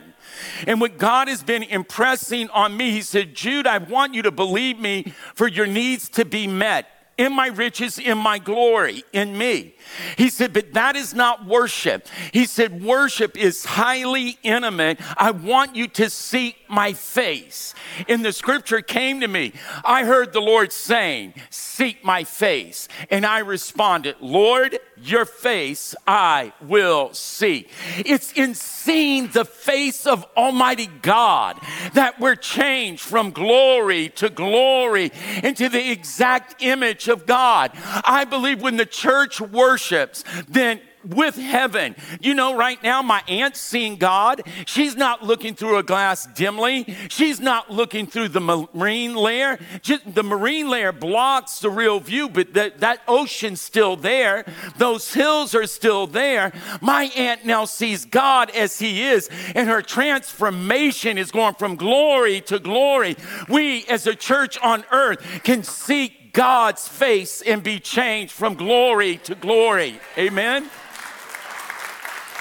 And 0.66 0.80
what 0.80 0.96
God 0.96 1.28
has 1.28 1.42
been 1.42 1.62
impressing 1.62 2.48
on 2.50 2.76
me, 2.76 2.90
He 2.92 3.02
said, 3.02 3.34
Jude, 3.34 3.66
I 3.66 3.78
want 3.78 4.14
you 4.14 4.22
to 4.22 4.30
believe 4.30 4.78
me 4.78 5.12
for 5.34 5.46
your 5.46 5.66
needs 5.66 6.08
to 6.10 6.24
be 6.24 6.46
met 6.46 6.88
in 7.18 7.32
my 7.32 7.48
riches, 7.48 7.98
in 7.98 8.18
my 8.18 8.38
glory, 8.38 9.04
in 9.12 9.36
me. 9.36 9.74
He 10.16 10.28
said, 10.28 10.52
but 10.52 10.72
that 10.74 10.96
is 10.96 11.14
not 11.14 11.46
worship. 11.46 12.06
He 12.32 12.46
said, 12.46 12.82
worship 12.82 13.36
is 13.36 13.64
highly 13.64 14.38
intimate. 14.42 14.98
I 15.16 15.30
want 15.30 15.76
you 15.76 15.88
to 15.88 16.10
seek 16.10 16.56
my 16.68 16.92
face. 16.94 17.74
And 18.08 18.24
the 18.24 18.32
scripture 18.32 18.80
came 18.80 19.20
to 19.20 19.28
me. 19.28 19.52
I 19.84 20.04
heard 20.04 20.32
the 20.32 20.40
Lord 20.40 20.72
saying, 20.72 21.34
Seek 21.50 22.04
my 22.04 22.24
face. 22.24 22.88
And 23.10 23.24
I 23.24 23.40
responded, 23.40 24.16
Lord, 24.20 24.78
your 25.02 25.24
face 25.24 25.94
I 26.06 26.52
will 26.60 27.12
see. 27.14 27.68
It's 27.98 28.32
in 28.32 28.54
seeing 28.54 29.28
the 29.28 29.44
face 29.44 30.06
of 30.06 30.26
Almighty 30.36 30.88
God 31.02 31.60
that 31.94 32.20
we're 32.20 32.36
changed 32.36 33.02
from 33.02 33.30
glory 33.30 34.08
to 34.10 34.28
glory 34.28 35.10
into 35.42 35.68
the 35.68 35.90
exact 35.90 36.62
image 36.62 37.08
of 37.08 37.26
God. 37.26 37.72
I 38.04 38.24
believe 38.24 38.62
when 38.62 38.76
the 38.76 38.86
church 38.86 39.40
worships, 39.40 40.24
then 40.48 40.80
with 41.04 41.36
heaven. 41.36 41.96
You 42.20 42.34
know, 42.34 42.56
right 42.56 42.82
now, 42.82 43.02
my 43.02 43.22
aunt's 43.28 43.60
seeing 43.60 43.96
God. 43.96 44.42
She's 44.66 44.96
not 44.96 45.22
looking 45.22 45.54
through 45.54 45.78
a 45.78 45.82
glass 45.82 46.26
dimly, 46.26 46.96
she's 47.08 47.40
not 47.40 47.70
looking 47.70 48.06
through 48.06 48.28
the 48.28 48.40
marine 48.40 49.14
layer. 49.14 49.58
Just, 49.82 50.14
the 50.14 50.22
marine 50.22 50.68
layer 50.68 50.92
blocks 50.92 51.60
the 51.60 51.70
real 51.70 52.00
view, 52.00 52.28
but 52.28 52.54
that 52.54 53.00
ocean's 53.08 53.60
still 53.60 53.96
there. 53.96 54.44
Those 54.76 55.12
hills 55.12 55.54
are 55.54 55.66
still 55.66 56.06
there. 56.06 56.52
My 56.80 57.04
aunt 57.16 57.44
now 57.44 57.64
sees 57.64 58.04
God 58.04 58.50
as 58.50 58.78
He 58.78 59.02
is, 59.02 59.28
and 59.54 59.68
her 59.68 59.82
transformation 59.82 61.18
is 61.18 61.30
going 61.30 61.54
from 61.54 61.76
glory 61.76 62.40
to 62.42 62.58
glory. 62.58 63.16
We, 63.48 63.84
as 63.86 64.06
a 64.06 64.14
church 64.14 64.58
on 64.62 64.84
earth, 64.90 65.42
can 65.42 65.62
seek 65.62 66.32
God's 66.32 66.88
face 66.88 67.42
and 67.42 67.62
be 67.62 67.78
changed 67.78 68.32
from 68.32 68.54
glory 68.54 69.18
to 69.18 69.34
glory. 69.34 70.00
Amen. 70.16 70.70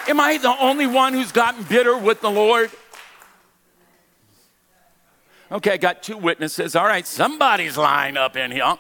Am 0.08 0.20
I 0.20 0.38
the 0.38 0.58
only 0.60 0.88
one 0.88 1.14
who's 1.14 1.32
gotten 1.32 1.64
bitter 1.64 1.96
with 1.98 2.22
the 2.22 2.30
Lord? 2.30 2.72
Okay, 5.52 5.74
I 5.74 5.78
got 5.78 6.02
two 6.02 6.18
witnesses. 6.18 6.76
All 6.76 6.86
right, 6.86 7.06
somebody's 7.06 7.78
lying 7.78 8.18
up 8.18 8.38
in 8.38 8.52
here. 8.52 8.78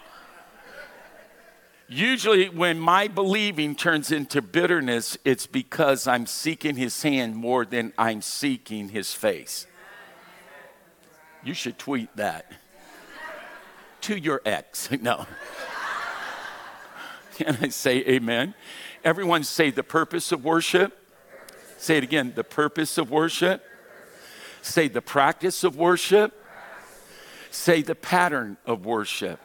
Usually, 1.87 2.47
when 2.47 2.79
my 2.79 3.09
believing 3.09 3.75
turns 3.75 4.11
into 4.11 4.41
bitterness, 4.41 5.17
it's 5.25 5.45
because 5.45 6.07
I'm 6.07 6.25
seeking 6.25 6.77
his 6.77 7.03
hand 7.03 7.35
more 7.35 7.65
than 7.65 7.91
I'm 7.97 8.21
seeking 8.21 8.89
his 8.89 9.13
face. 9.13 9.67
You 11.43 11.53
should 11.53 11.77
tweet 11.77 12.15
that 12.15 12.49
to 14.01 14.17
your 14.17 14.41
ex. 14.45 14.89
No. 15.01 15.25
Can 17.35 17.57
I 17.61 17.69
say 17.69 17.97
amen? 18.07 18.53
Everyone 19.03 19.43
say 19.43 19.71
the 19.71 19.83
purpose 19.83 20.31
of 20.31 20.45
worship 20.45 21.00
Say 21.81 21.97
it 21.97 22.03
again 22.03 22.33
the 22.35 22.43
purpose 22.43 22.99
of 22.99 23.09
worship. 23.09 23.65
Say 24.61 24.87
the 24.87 25.01
practice 25.01 25.63
of 25.63 25.75
worship. 25.75 26.31
Say 27.49 27.81
the 27.81 27.95
pattern 27.95 28.57
of 28.67 28.85
worship. 28.85 29.39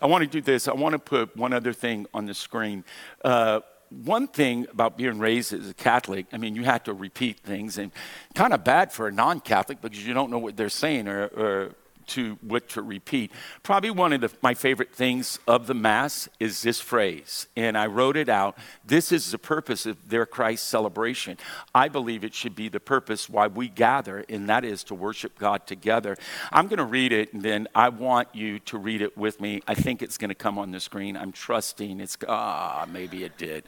I 0.00 0.06
want 0.06 0.22
to 0.22 0.30
do 0.30 0.40
this. 0.40 0.68
I 0.68 0.74
want 0.74 0.92
to 0.92 1.00
put 1.00 1.36
one 1.36 1.52
other 1.52 1.72
thing 1.72 2.06
on 2.14 2.26
the 2.26 2.34
screen. 2.34 2.84
Uh, 3.24 3.58
one 3.90 4.28
thing 4.28 4.68
about 4.70 4.96
being 4.96 5.18
raised 5.18 5.52
as 5.52 5.68
a 5.68 5.74
Catholic, 5.74 6.26
I 6.32 6.38
mean, 6.38 6.54
you 6.54 6.62
have 6.62 6.84
to 6.84 6.92
repeat 6.92 7.40
things, 7.40 7.76
and 7.76 7.90
kind 8.36 8.52
of 8.52 8.62
bad 8.62 8.92
for 8.92 9.08
a 9.08 9.12
non 9.12 9.40
Catholic 9.40 9.80
because 9.80 10.06
you 10.06 10.14
don't 10.14 10.30
know 10.30 10.38
what 10.38 10.56
they're 10.56 10.68
saying 10.68 11.08
or, 11.08 11.24
or 11.26 11.70
to 12.08 12.38
what 12.40 12.68
to 12.70 12.82
repeat. 12.82 13.30
Probably 13.62 13.90
one 13.90 14.12
of 14.12 14.20
the, 14.20 14.30
my 14.42 14.54
favorite 14.54 14.94
things 14.94 15.38
of 15.46 15.66
the 15.66 15.74
Mass 15.74 16.28
is 16.40 16.62
this 16.62 16.80
phrase, 16.80 17.46
and 17.56 17.76
I 17.76 17.86
wrote 17.86 18.16
it 18.16 18.28
out. 18.28 18.56
This 18.84 19.12
is 19.12 19.30
the 19.30 19.38
purpose 19.38 19.86
of 19.86 20.08
the 20.08 20.16
Eucharist 20.16 20.68
celebration. 20.68 21.38
I 21.74 21.88
believe 21.88 22.24
it 22.24 22.34
should 22.34 22.54
be 22.54 22.68
the 22.68 22.80
purpose 22.80 23.28
why 23.28 23.46
we 23.46 23.68
gather, 23.68 24.24
and 24.28 24.48
that 24.48 24.64
is 24.64 24.84
to 24.84 24.94
worship 24.94 25.38
God 25.38 25.66
together. 25.66 26.16
I'm 26.52 26.66
going 26.66 26.78
to 26.78 26.84
read 26.84 27.12
it, 27.12 27.32
and 27.32 27.42
then 27.42 27.68
I 27.74 27.88
want 27.88 28.28
you 28.34 28.58
to 28.60 28.78
read 28.78 29.02
it 29.02 29.16
with 29.16 29.40
me. 29.40 29.62
I 29.66 29.74
think 29.74 30.02
it's 30.02 30.18
going 30.18 30.30
to 30.30 30.34
come 30.34 30.58
on 30.58 30.70
the 30.70 30.80
screen. 30.80 31.16
I'm 31.16 31.32
trusting 31.32 32.00
it's, 32.00 32.16
ah, 32.28 32.86
maybe 32.90 33.24
it 33.24 33.36
did. 33.36 33.64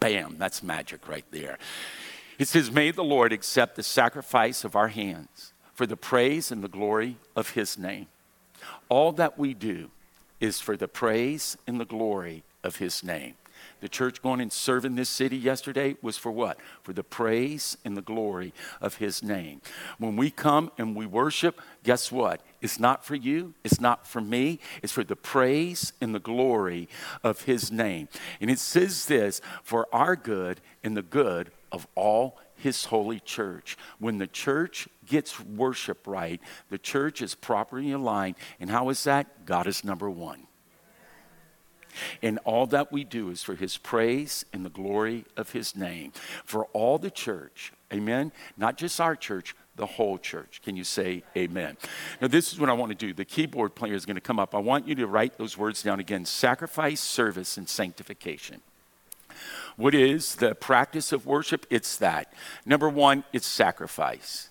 Bam, 0.00 0.36
that's 0.38 0.62
magic 0.62 1.08
right 1.08 1.24
there. 1.30 1.58
It 2.38 2.48
says, 2.48 2.70
May 2.70 2.90
the 2.90 3.04
Lord 3.04 3.32
accept 3.32 3.76
the 3.76 3.82
sacrifice 3.82 4.64
of 4.64 4.74
our 4.74 4.88
hands 4.88 5.51
for 5.82 5.86
the 5.88 5.96
praise 5.96 6.52
and 6.52 6.62
the 6.62 6.68
glory 6.68 7.16
of 7.34 7.50
his 7.50 7.76
name. 7.76 8.06
All 8.88 9.10
that 9.10 9.36
we 9.36 9.52
do 9.52 9.90
is 10.38 10.60
for 10.60 10.76
the 10.76 10.86
praise 10.86 11.58
and 11.66 11.80
the 11.80 11.84
glory 11.84 12.44
of 12.62 12.76
his 12.76 13.02
name. 13.02 13.34
The 13.80 13.88
church 13.88 14.22
going 14.22 14.40
and 14.40 14.52
serving 14.52 14.94
this 14.94 15.08
city 15.08 15.36
yesterday 15.36 15.96
was 16.00 16.16
for 16.16 16.30
what? 16.30 16.58
For 16.84 16.92
the 16.92 17.02
praise 17.02 17.76
and 17.84 17.96
the 17.96 18.00
glory 18.00 18.54
of 18.80 18.98
his 18.98 19.24
name. 19.24 19.60
When 19.98 20.14
we 20.14 20.30
come 20.30 20.70
and 20.78 20.94
we 20.94 21.04
worship, 21.04 21.60
guess 21.82 22.12
what? 22.12 22.42
It's 22.60 22.78
not 22.78 23.04
for 23.04 23.16
you, 23.16 23.54
it's 23.64 23.80
not 23.80 24.06
for 24.06 24.20
me, 24.20 24.60
it's 24.84 24.92
for 24.92 25.02
the 25.02 25.16
praise 25.16 25.94
and 26.00 26.14
the 26.14 26.20
glory 26.20 26.88
of 27.24 27.42
his 27.42 27.72
name. 27.72 28.06
And 28.40 28.48
it 28.48 28.60
says 28.60 29.06
this 29.06 29.40
for 29.64 29.88
our 29.92 30.14
good 30.14 30.60
and 30.84 30.96
the 30.96 31.02
good 31.02 31.50
of 31.72 31.88
all 31.96 32.38
his 32.62 32.86
holy 32.86 33.20
church. 33.20 33.76
When 33.98 34.18
the 34.18 34.26
church 34.26 34.88
gets 35.06 35.40
worship 35.40 36.06
right, 36.06 36.40
the 36.70 36.78
church 36.78 37.20
is 37.20 37.34
properly 37.34 37.92
aligned. 37.92 38.36
And 38.60 38.70
how 38.70 38.88
is 38.88 39.02
that? 39.04 39.44
God 39.44 39.66
is 39.66 39.84
number 39.84 40.08
one. 40.08 40.46
And 42.22 42.38
all 42.44 42.66
that 42.68 42.90
we 42.90 43.04
do 43.04 43.28
is 43.28 43.42
for 43.42 43.54
his 43.54 43.76
praise 43.76 44.46
and 44.52 44.64
the 44.64 44.70
glory 44.70 45.26
of 45.36 45.52
his 45.52 45.76
name. 45.76 46.12
For 46.44 46.64
all 46.66 46.98
the 46.98 47.10
church, 47.10 47.72
amen? 47.92 48.32
Not 48.56 48.78
just 48.78 49.00
our 49.00 49.14
church, 49.16 49.54
the 49.76 49.86
whole 49.86 50.18
church. 50.18 50.60
Can 50.64 50.76
you 50.76 50.84
say 50.84 51.22
amen? 51.36 51.76
Now, 52.20 52.28
this 52.28 52.52
is 52.52 52.60
what 52.60 52.70
I 52.70 52.74
want 52.74 52.90
to 52.90 52.96
do. 52.96 53.12
The 53.12 53.24
keyboard 53.24 53.74
player 53.74 53.94
is 53.94 54.06
going 54.06 54.16
to 54.16 54.22
come 54.22 54.38
up. 54.38 54.54
I 54.54 54.58
want 54.58 54.86
you 54.86 54.94
to 54.96 55.06
write 55.06 55.36
those 55.36 55.58
words 55.58 55.82
down 55.82 56.00
again 56.00 56.24
sacrifice, 56.24 57.00
service, 57.00 57.56
and 57.56 57.68
sanctification. 57.68 58.62
What 59.76 59.94
is 59.94 60.36
the 60.36 60.54
practice 60.54 61.12
of 61.12 61.26
worship? 61.26 61.66
It's 61.70 61.96
that. 61.98 62.32
Number 62.64 62.88
one, 62.88 63.24
it's 63.32 63.46
sacrifice. 63.46 64.50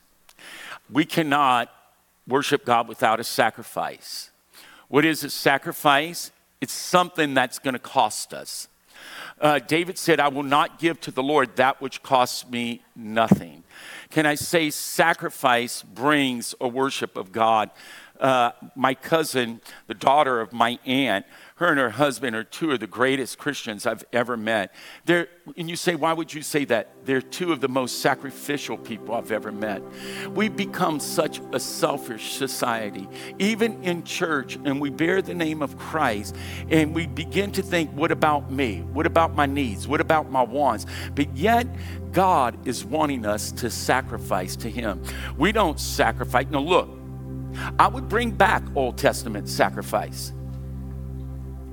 We 0.92 1.06
cannot 1.06 1.72
worship 2.28 2.66
God 2.66 2.88
without 2.88 3.20
a 3.20 3.24
sacrifice. 3.24 4.32
What 4.88 5.06
is 5.06 5.24
a 5.24 5.30
sacrifice? 5.30 6.32
It's 6.60 6.74
something 6.74 7.34
that's 7.34 7.60
going 7.60 7.74
to 7.74 7.80
cost 7.80 8.34
us. 8.34 8.68
Uh, 9.40 9.58
David 9.60 9.98
said, 9.98 10.20
I 10.20 10.28
will 10.28 10.44
not 10.44 10.78
give 10.78 11.00
to 11.02 11.12
the 11.12 11.24
Lord 11.24 11.56
that 11.56 11.82
which 11.82 12.04
costs 12.04 12.48
me 12.48 12.84
nothing. 12.96 13.64
Can 14.12 14.26
I 14.26 14.36
say 14.36 14.70
sacrifice 14.70 15.82
brings 15.82 16.54
a 16.62 16.68
worship 16.68 17.18
of 17.18 17.32
God? 17.32 17.72
Uh, 18.20 18.52
my 18.76 18.94
cousin, 18.94 19.62
the 19.88 19.96
daughter 19.96 20.42
of 20.42 20.54
my 20.54 20.78
aunt, 20.86 21.26
her 21.62 21.68
and 21.68 21.80
her 21.80 21.92
husband 21.92 22.36
are 22.36 22.44
two 22.44 22.72
of 22.72 22.80
the 22.80 22.88
greatest 22.88 23.38
Christians 23.38 23.86
I've 23.86 24.04
ever 24.12 24.36
met. 24.36 24.74
They're, 25.06 25.28
and 25.56 25.70
you 25.70 25.76
say, 25.76 25.94
why 25.94 26.12
would 26.12 26.34
you 26.34 26.42
say 26.42 26.66
that? 26.66 27.06
They're 27.06 27.22
two 27.22 27.52
of 27.52 27.62
the 27.62 27.68
most 27.68 28.00
sacrificial 28.00 28.80
people 28.80 29.14
I've 29.14 29.32
ever 29.32 29.52
met. 29.52 29.84
We've 30.30 30.56
become 30.56 31.00
such 31.00 31.40
a 31.54 31.60
selfish 31.60 32.34
society, 32.34 33.08
even 33.38 33.84
in 33.84 34.04
church, 34.04 34.56
and 34.56 34.82
we 34.82 34.90
bear 34.90 35.22
the 35.22 35.36
name 35.36 35.62
of 35.62 35.78
Christ, 35.78 36.36
and 36.72 36.96
we 36.96 37.06
begin 37.06 37.52
to 37.52 37.62
think, 37.62 37.92
what 37.92 38.12
about 38.12 38.52
me? 38.52 38.80
What 38.94 39.06
about 39.06 39.36
my 39.36 39.46
needs? 39.46 39.88
What 39.88 40.02
about 40.02 40.32
my 40.32 40.42
wants? 40.42 40.88
But 41.14 41.38
yet, 41.38 41.68
God 42.12 42.68
is 42.68 42.84
wanting 42.84 43.24
us 43.24 43.52
to 43.52 43.70
sacrifice 43.70 44.56
to 44.56 44.70
Him. 44.70 45.04
We 45.38 45.52
don't 45.52 45.80
sacrifice. 45.80 46.48
No, 46.50 46.60
look, 46.60 46.90
I 47.78 47.88
would 47.88 48.10
bring 48.10 48.32
back 48.32 48.64
Old 48.76 48.98
Testament 48.98 49.48
sacrifice 49.48 50.34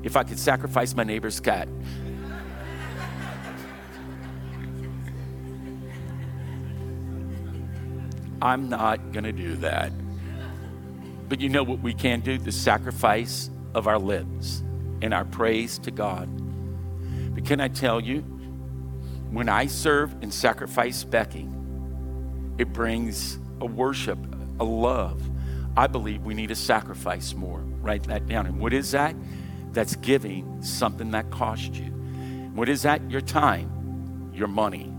if 0.02 0.16
I 0.16 0.24
could 0.24 0.38
sacrifice 0.38 0.94
my 0.94 1.04
neighbor's 1.04 1.40
cat. 1.40 1.68
I'm 8.40 8.68
not 8.68 9.12
going 9.12 9.24
to 9.24 9.32
do 9.32 9.56
that. 9.56 9.92
But 11.28 11.40
you 11.40 11.48
know 11.48 11.62
what 11.62 11.80
we 11.80 11.92
can 11.92 12.20
do? 12.20 12.38
The 12.38 12.52
sacrifice 12.52 13.50
of 13.74 13.86
our 13.86 13.98
lips 13.98 14.62
and 15.02 15.12
our 15.12 15.24
praise 15.24 15.78
to 15.80 15.90
God. 15.90 16.28
But 17.34 17.44
can 17.44 17.60
I 17.60 17.68
tell 17.68 18.00
you, 18.00 18.20
when 19.30 19.48
I 19.48 19.66
serve 19.66 20.14
and 20.22 20.32
sacrifice 20.32 21.04
Becky, 21.04 21.48
it 22.56 22.72
brings 22.72 23.38
a 23.60 23.66
worship, 23.66 24.18
a 24.58 24.64
love. 24.64 25.20
I 25.76 25.86
believe 25.86 26.22
we 26.22 26.34
need 26.34 26.48
to 26.48 26.56
sacrifice 26.56 27.34
more. 27.34 27.60
Write 27.80 28.04
that 28.04 28.26
down. 28.26 28.46
And 28.46 28.58
what 28.58 28.72
is 28.72 28.92
that? 28.92 29.14
That's 29.72 29.96
giving 29.96 30.62
something 30.62 31.10
that 31.12 31.30
cost 31.30 31.74
you. 31.74 31.86
What 32.54 32.68
is 32.68 32.82
that? 32.82 33.10
Your 33.10 33.20
time, 33.20 34.32
your 34.34 34.48
money, 34.48 34.92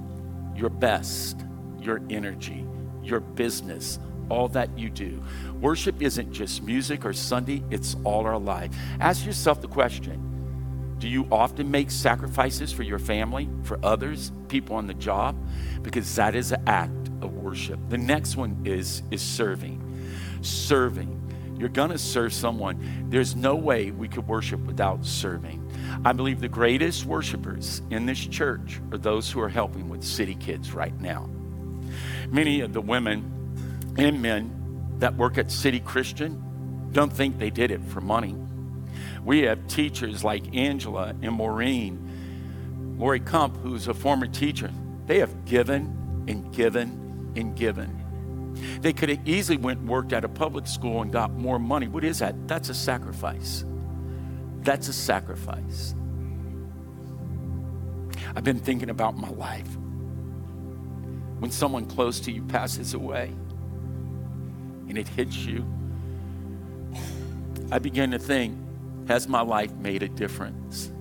your 0.56 0.70
best, 0.70 1.44
your 1.80 2.02
energy, 2.10 2.66
your 3.04 3.20
business, 3.20 4.00
all 4.30 4.48
that 4.50 4.78
you 4.78 4.90
do. 4.90 5.22
Worship 5.60 6.02
isn't 6.02 6.32
just 6.32 6.64
music 6.64 7.06
or 7.06 7.14
Sunday, 7.14 7.64
it's 7.72 7.96
all 8.04 8.26
our 8.26 8.40
life. 8.40 8.72
Ask 9.00 9.26
yourself 9.26 9.62
the 9.62 9.68
question 9.68 10.96
Do 11.00 11.08
you 11.08 11.28
often 11.32 11.70
make 11.70 11.92
sacrifices 11.92 12.72
for 12.72 12.84
your 12.84 13.00
family, 13.00 13.50
for 13.64 13.80
others, 13.84 14.32
people 14.48 14.76
on 14.76 14.88
the 14.88 14.94
job? 14.94 15.36
Because 15.82 16.16
that 16.16 16.36
is 16.36 16.52
an 16.52 16.64
act 16.68 17.08
of 17.22 17.34
worship. 17.34 17.80
The 17.90 17.98
next 17.98 18.36
one 18.36 18.62
is, 18.66 19.02
is 19.12 19.22
serving. 19.22 19.86
Serving 20.42 21.19
you're 21.60 21.70
going 21.70 21.92
to 21.92 21.98
serve 21.98 22.34
someone. 22.34 23.08
There's 23.10 23.36
no 23.36 23.56
way 23.56 23.92
we 23.92 24.08
could 24.08 24.28
worship 24.28 24.62
without 24.62 25.06
serving. 25.06 25.62
I 26.06 26.14
believe 26.14 26.40
the 26.40 26.48
greatest 26.48 27.06
worshipers 27.06 27.82
in 27.92 28.06
this 28.06 28.26
church 28.26 28.80
are 28.92 28.98
those 28.98 29.30
who 29.30 29.42
are 29.42 29.50
helping 29.50 29.90
with 29.90 30.04
city 30.04 30.36
kids 30.36 30.72
right 30.72 30.98
now. 31.02 31.30
Many 32.30 32.62
of 32.62 32.74
the 32.74 32.82
women 32.82 33.94
and 33.98 34.22
men 34.22 34.96
that 35.00 35.16
work 35.16 35.38
at 35.38 35.52
City 35.52 35.80
Christian 35.80 36.90
don't 36.92 37.12
think 37.12 37.38
they 37.38 37.50
did 37.50 37.72
it 37.72 37.84
for 37.84 38.02
money. 38.02 38.36
We 39.24 39.42
have 39.42 39.68
teachers 39.68 40.24
like 40.24 40.56
Angela 40.56 41.14
and 41.22 41.34
Maureen, 41.34 42.96
Lori 42.98 43.20
Kump, 43.20 43.58
who's 43.58 43.88
a 43.88 43.94
former 43.94 44.28
teacher. 44.28 44.72
They 45.08 45.20
have 45.20 45.46
given 45.46 46.26
and 46.28 46.54
given 46.54 47.34
and 47.36 47.56
given. 47.56 47.99
They 48.82 48.94
could 48.94 49.10
have 49.10 49.28
easily 49.28 49.58
went 49.58 49.82
and 49.82 49.90
worked 49.90 50.14
at 50.14 50.24
a 50.24 50.30
public 50.30 50.68
school 50.68 51.02
and 51.02 51.12
got 51.12 51.32
more 51.34 51.60
money. 51.60 51.88
What 51.88 52.04
is 52.04 52.20
that? 52.20 52.48
That's 52.48 52.70
a 52.70 52.74
sacrifice. 52.74 53.66
That's 54.62 54.88
a 54.88 54.94
sacrifice. 54.94 55.96
I've 58.36 58.44
been 58.44 58.60
thinking 58.60 58.90
about 58.90 59.18
my 59.18 59.30
life. 59.30 59.68
When 61.40 61.52
someone 61.52 61.86
close 61.86 62.20
to 62.22 62.32
you 62.32 62.44
passes 62.44 62.94
away 62.94 63.34
and 64.88 64.98
it 64.98 65.08
hits 65.08 65.38
you, 65.38 65.66
I 67.72 67.80
begin 67.80 68.12
to 68.12 68.20
think, 68.20 68.58
has 69.08 69.28
my 69.28 69.42
life 69.42 69.74
made 69.76 70.04
a 70.04 70.10
difference? 70.10 70.92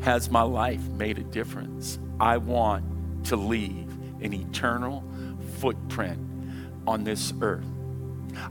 Has 0.00 0.30
my 0.30 0.42
life 0.42 0.82
made 0.90 1.18
a 1.18 1.24
difference? 1.24 1.98
I 2.20 2.36
want 2.38 3.24
to 3.26 3.36
leave 3.36 3.90
an 4.22 4.32
eternal 4.32 5.04
footprint 5.60 6.18
on 6.86 7.04
this 7.04 7.32
earth. 7.40 7.66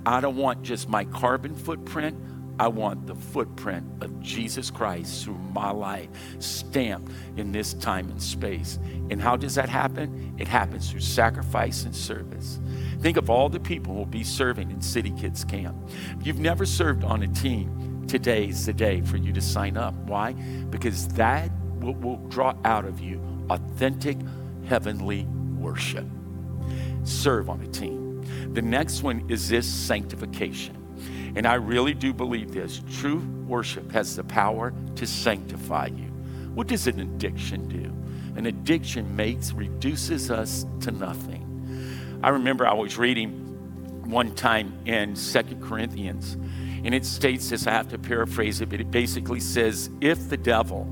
I 0.05 0.21
don't 0.21 0.37
want 0.37 0.63
just 0.63 0.89
my 0.89 1.05
carbon 1.05 1.55
footprint. 1.55 2.17
I 2.59 2.67
want 2.67 3.07
the 3.07 3.15
footprint 3.15 3.85
of 4.01 4.21
Jesus 4.21 4.69
Christ 4.69 5.25
through 5.25 5.39
my 5.53 5.71
life 5.71 6.09
stamped 6.39 7.11
in 7.35 7.51
this 7.51 7.73
time 7.73 8.09
and 8.09 8.21
space. 8.21 8.77
And 9.09 9.19
how 9.19 9.35
does 9.35 9.55
that 9.55 9.69
happen? 9.69 10.35
It 10.37 10.47
happens 10.47 10.91
through 10.91 10.99
sacrifice 11.01 11.83
and 11.83 11.95
service. 11.95 12.59
Think 12.99 13.17
of 13.17 13.29
all 13.29 13.49
the 13.49 13.59
people 13.59 13.93
who 13.93 13.99
will 13.99 14.05
be 14.05 14.23
serving 14.23 14.69
in 14.69 14.81
City 14.81 15.11
Kids 15.11 15.43
Camp. 15.43 15.75
If 16.19 16.27
you've 16.27 16.39
never 16.39 16.65
served 16.65 17.03
on 17.03 17.23
a 17.23 17.27
team, 17.27 18.05
today 18.07 18.47
is 18.47 18.65
the 18.65 18.73
day 18.73 19.01
for 19.01 19.17
you 19.17 19.33
to 19.33 19.41
sign 19.41 19.75
up. 19.75 19.95
Why? 20.05 20.33
Because 20.69 21.07
that 21.09 21.49
will, 21.79 21.95
will 21.95 22.17
draw 22.29 22.55
out 22.63 22.85
of 22.85 22.99
you 22.99 23.19
authentic 23.49 24.17
heavenly 24.67 25.25
worship. 25.57 26.05
Serve 27.03 27.49
on 27.49 27.61
a 27.61 27.67
team. 27.67 28.23
The 28.53 28.61
next 28.61 29.03
one 29.03 29.29
is 29.29 29.49
this 29.49 29.67
sanctification. 29.67 30.77
And 31.35 31.47
I 31.47 31.55
really 31.55 31.93
do 31.93 32.13
believe 32.13 32.53
this 32.53 32.81
true 32.99 33.19
worship 33.47 33.91
has 33.91 34.15
the 34.15 34.23
power 34.23 34.73
to 34.95 35.07
sanctify 35.07 35.87
you. 35.87 36.05
What 36.53 36.67
does 36.67 36.85
an 36.87 36.99
addiction 36.99 37.67
do? 37.67 37.91
An 38.37 38.45
addiction 38.45 39.15
makes, 39.15 39.53
reduces 39.53 40.29
us 40.29 40.65
to 40.81 40.91
nothing. 40.91 42.19
I 42.21 42.29
remember 42.29 42.67
I 42.67 42.73
was 42.73 42.97
reading 42.97 43.31
one 44.09 44.35
time 44.35 44.77
in 44.85 45.15
Second 45.15 45.63
Corinthians, 45.63 46.33
and 46.83 46.93
it 46.93 47.05
states 47.05 47.49
this, 47.49 47.65
I 47.65 47.71
have 47.71 47.89
to 47.89 47.97
paraphrase 47.97 48.61
it, 48.61 48.69
but 48.69 48.79
it 48.79 48.91
basically 48.91 49.39
says, 49.39 49.89
if 50.01 50.29
the 50.29 50.37
devil 50.37 50.87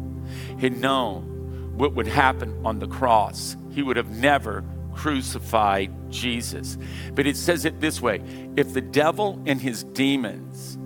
had 0.59 0.78
known 0.78 1.78
what 1.78 1.93
would 1.93 2.07
happen 2.07 2.59
on 2.66 2.80
the 2.80 2.88
cross, 2.88 3.55
he 3.72 3.84
would 3.84 3.97
have 3.97 4.09
never 4.09 4.64
crucified 4.94 5.92
Jesus. 6.12 6.78
But 7.14 7.28
it 7.28 7.38
says 7.38 7.66
it 7.66 7.80
this 7.80 8.02
way 8.02 8.22
if 8.56 8.74
the 8.74 8.82
devil 8.82 9.42
and 9.46 9.62
his 9.62 9.84
demons, 9.84 10.78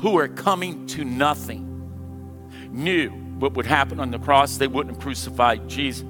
who 0.00 0.18
are 0.18 0.28
coming 0.28 0.86
to 0.88 1.04
nothing, 1.04 1.70
knew 2.70 3.10
what 3.38 3.54
would 3.54 3.66
happen 3.66 4.00
on 4.00 4.10
the 4.10 4.18
cross, 4.18 4.56
they 4.56 4.66
wouldn't 4.66 4.96
have 4.96 5.02
crucified 5.02 5.68
Jesus. 5.68 6.06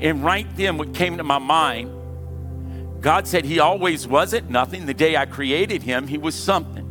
And 0.00 0.24
right 0.24 0.46
then, 0.56 0.78
what 0.78 0.94
came 0.94 1.16
to 1.18 1.24
my 1.24 1.38
mind, 1.38 1.90
God 3.00 3.26
said 3.26 3.44
He 3.44 3.58
always 3.58 4.06
wasn't 4.06 4.50
nothing. 4.50 4.86
The 4.86 4.94
day 4.94 5.16
I 5.16 5.26
created 5.26 5.82
Him, 5.82 6.06
He 6.08 6.18
was 6.18 6.34
something. 6.34 6.84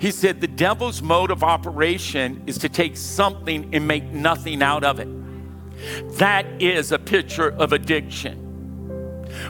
He 0.00 0.10
said 0.10 0.40
the 0.40 0.48
devil's 0.48 1.00
mode 1.02 1.30
of 1.30 1.42
operation 1.42 2.42
is 2.46 2.58
to 2.58 2.68
take 2.68 2.96
something 2.96 3.74
and 3.74 3.88
make 3.88 4.04
nothing 4.04 4.62
out 4.62 4.84
of 4.84 4.98
it. 5.00 5.08
That 6.18 6.46
is 6.60 6.92
a 6.92 6.98
picture 6.98 7.50
of 7.50 7.72
addiction. 7.72 8.38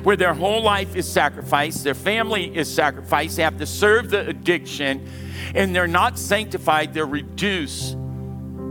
Where 0.02 0.16
their 0.16 0.34
whole 0.34 0.62
life 0.62 0.94
is 0.94 1.10
sacrificed, 1.10 1.84
their 1.84 1.94
family 1.94 2.56
is 2.56 2.72
sacrificed, 2.72 3.36
they 3.36 3.42
have 3.42 3.58
to 3.58 3.66
serve 3.66 4.10
the 4.10 4.28
addiction, 4.28 5.08
and 5.54 5.74
they're 5.74 5.88
not 5.88 6.18
sanctified, 6.18 6.94
they're 6.94 7.04
reduced 7.04 7.92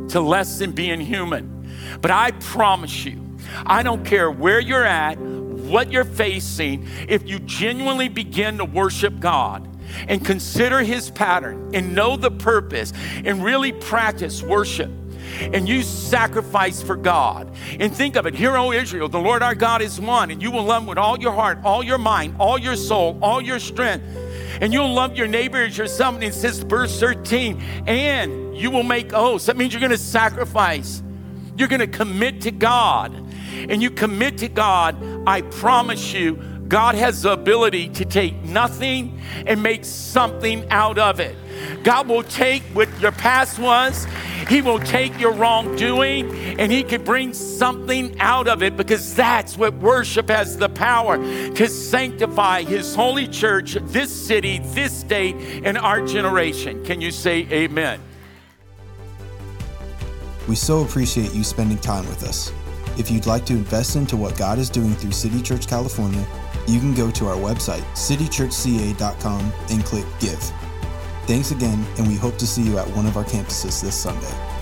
to 0.10 0.22
less 0.22 0.60
than 0.60 0.72
being 0.72 1.02
human. 1.02 1.68
But 2.02 2.12
I 2.12 2.32
promise 2.32 3.06
you, 3.06 3.38
I 3.66 3.84
don't 3.84 4.06
care 4.06 4.32
where 4.32 4.60
you're 4.60 4.86
at, 4.86 5.18
what 5.18 5.92
you're 5.92 6.06
facing, 6.06 6.88
if 7.08 7.28
you 7.28 7.40
genuinely 7.40 8.10
begin 8.10 8.58
to 8.58 8.66
worship 8.66 9.20
God 9.20 9.68
and 10.08 10.26
consider 10.26 10.80
His 10.80 11.12
pattern 11.12 11.72
and 11.74 11.94
know 11.94 12.16
the 12.16 12.32
purpose 12.32 12.94
and 13.24 13.44
really 13.44 13.72
practice 13.72 14.42
worship, 14.42 14.92
and 15.40 15.68
you 15.68 15.84
sacrifice 15.84 16.82
for 16.82 16.96
God. 16.96 17.52
And 17.80 17.96
think 17.96 18.16
of 18.16 18.26
it, 18.26 18.36
hear, 18.36 18.58
O 18.58 18.72
Israel, 18.72 19.10
the 19.10 19.20
Lord 19.20 19.42
our 19.42 19.56
God 19.56 19.82
is 19.82 20.00
one, 20.00 20.32
and 20.32 20.42
you 20.42 20.52
will 20.52 20.64
love 20.64 20.86
with 20.88 20.98
all 20.98 21.20
your 21.20 21.32
heart, 21.32 21.60
all 21.64 21.84
your 21.84 21.98
mind, 21.98 22.36
all 22.40 22.58
your 22.58 22.76
soul, 22.76 23.18
all 23.22 23.42
your 23.42 23.60
strength. 23.60 24.06
And 24.62 24.74
you'll 24.74 24.94
love 24.94 25.16
your 25.16 25.28
neighbor 25.28 25.64
as 25.64 25.78
yourself. 25.78 26.16
And 26.16 26.24
it 26.24 26.34
says, 26.34 26.60
verse 26.60 27.00
13, 27.00 27.62
and 27.88 28.56
you 28.56 28.70
will 28.70 28.84
make 28.84 29.14
oaths. 29.14 29.48
That 29.48 29.58
means 29.58 29.74
you're 29.74 29.80
going 29.80 29.92
to 29.92 29.98
sacrifice. 29.98 31.02
You're 31.58 31.68
going 31.68 31.80
to 31.80 31.88
commit 31.88 32.42
to 32.42 32.52
God. 32.52 33.14
And 33.54 33.82
you 33.82 33.92
commit 33.92 34.38
to 34.40 34.48
God, 34.48 34.96
I 35.28 35.42
promise 35.42 36.14
you, 36.14 36.40
God 36.72 36.96
has 36.96 37.24
the 37.24 37.34
ability 37.34 37.90
to 37.90 38.06
take 38.06 38.34
nothing 38.44 39.20
and 39.46 39.62
make 39.62 39.84
something 39.84 40.66
out 40.70 40.98
of 40.98 41.20
it. 41.20 41.36
God 41.84 42.08
will 42.08 42.24
take 42.24 42.64
what 42.72 42.88
your 43.02 43.12
past 43.12 43.60
was, 43.60 44.08
He 44.48 44.62
will 44.62 44.80
take 44.80 45.20
your 45.20 45.34
wrongdoing, 45.34 46.34
and 46.58 46.72
He 46.72 46.84
can 46.84 47.04
bring 47.04 47.34
something 47.34 48.18
out 48.22 48.48
of 48.48 48.64
it 48.64 48.78
because 48.78 49.14
that's 49.14 49.58
what 49.58 49.74
worship 49.74 50.30
has 50.30 50.56
the 50.56 50.70
power 50.70 51.18
to 51.18 51.68
sanctify 51.68 52.64
His 52.64 52.96
holy 52.96 53.28
church, 53.28 53.74
this 53.74 54.10
city, 54.10 54.60
this 54.68 54.98
state, 54.98 55.36
and 55.66 55.78
our 55.78 56.08
generation. 56.08 56.86
Can 56.86 57.02
you 57.02 57.12
say 57.12 57.46
amen? 57.52 58.00
We 60.48 60.56
so 60.56 60.86
appreciate 60.86 61.34
you 61.34 61.44
spending 61.44 61.80
time 61.80 62.08
with 62.08 62.24
us. 62.24 62.54
If 62.98 63.12
you'd 63.12 63.26
like 63.26 63.46
to 63.48 63.54
invest 63.54 63.98
into 63.98 64.16
what 64.16 64.38
God 64.38 64.58
is 64.58 64.70
doing 64.70 64.94
through 64.96 65.12
City 65.12 65.42
Church 65.42 65.68
California, 65.68 66.26
you 66.68 66.80
can 66.80 66.94
go 66.94 67.12
to 67.12 67.28
our 67.28 67.36
website, 67.36 67.84
citychurchca.com, 67.94 69.54
and 69.70 69.84
click 69.84 70.06
Give. 70.20 70.40
Thanks 71.26 71.52
again, 71.52 71.86
and 71.98 72.08
we 72.08 72.16
hope 72.16 72.38
to 72.38 72.48
see 72.48 72.64
you 72.64 72.78
at 72.78 72.88
one 72.90 73.06
of 73.06 73.18
our 73.18 73.24
campuses 73.24 73.82
this 73.82 73.96
Sunday. 73.96 74.61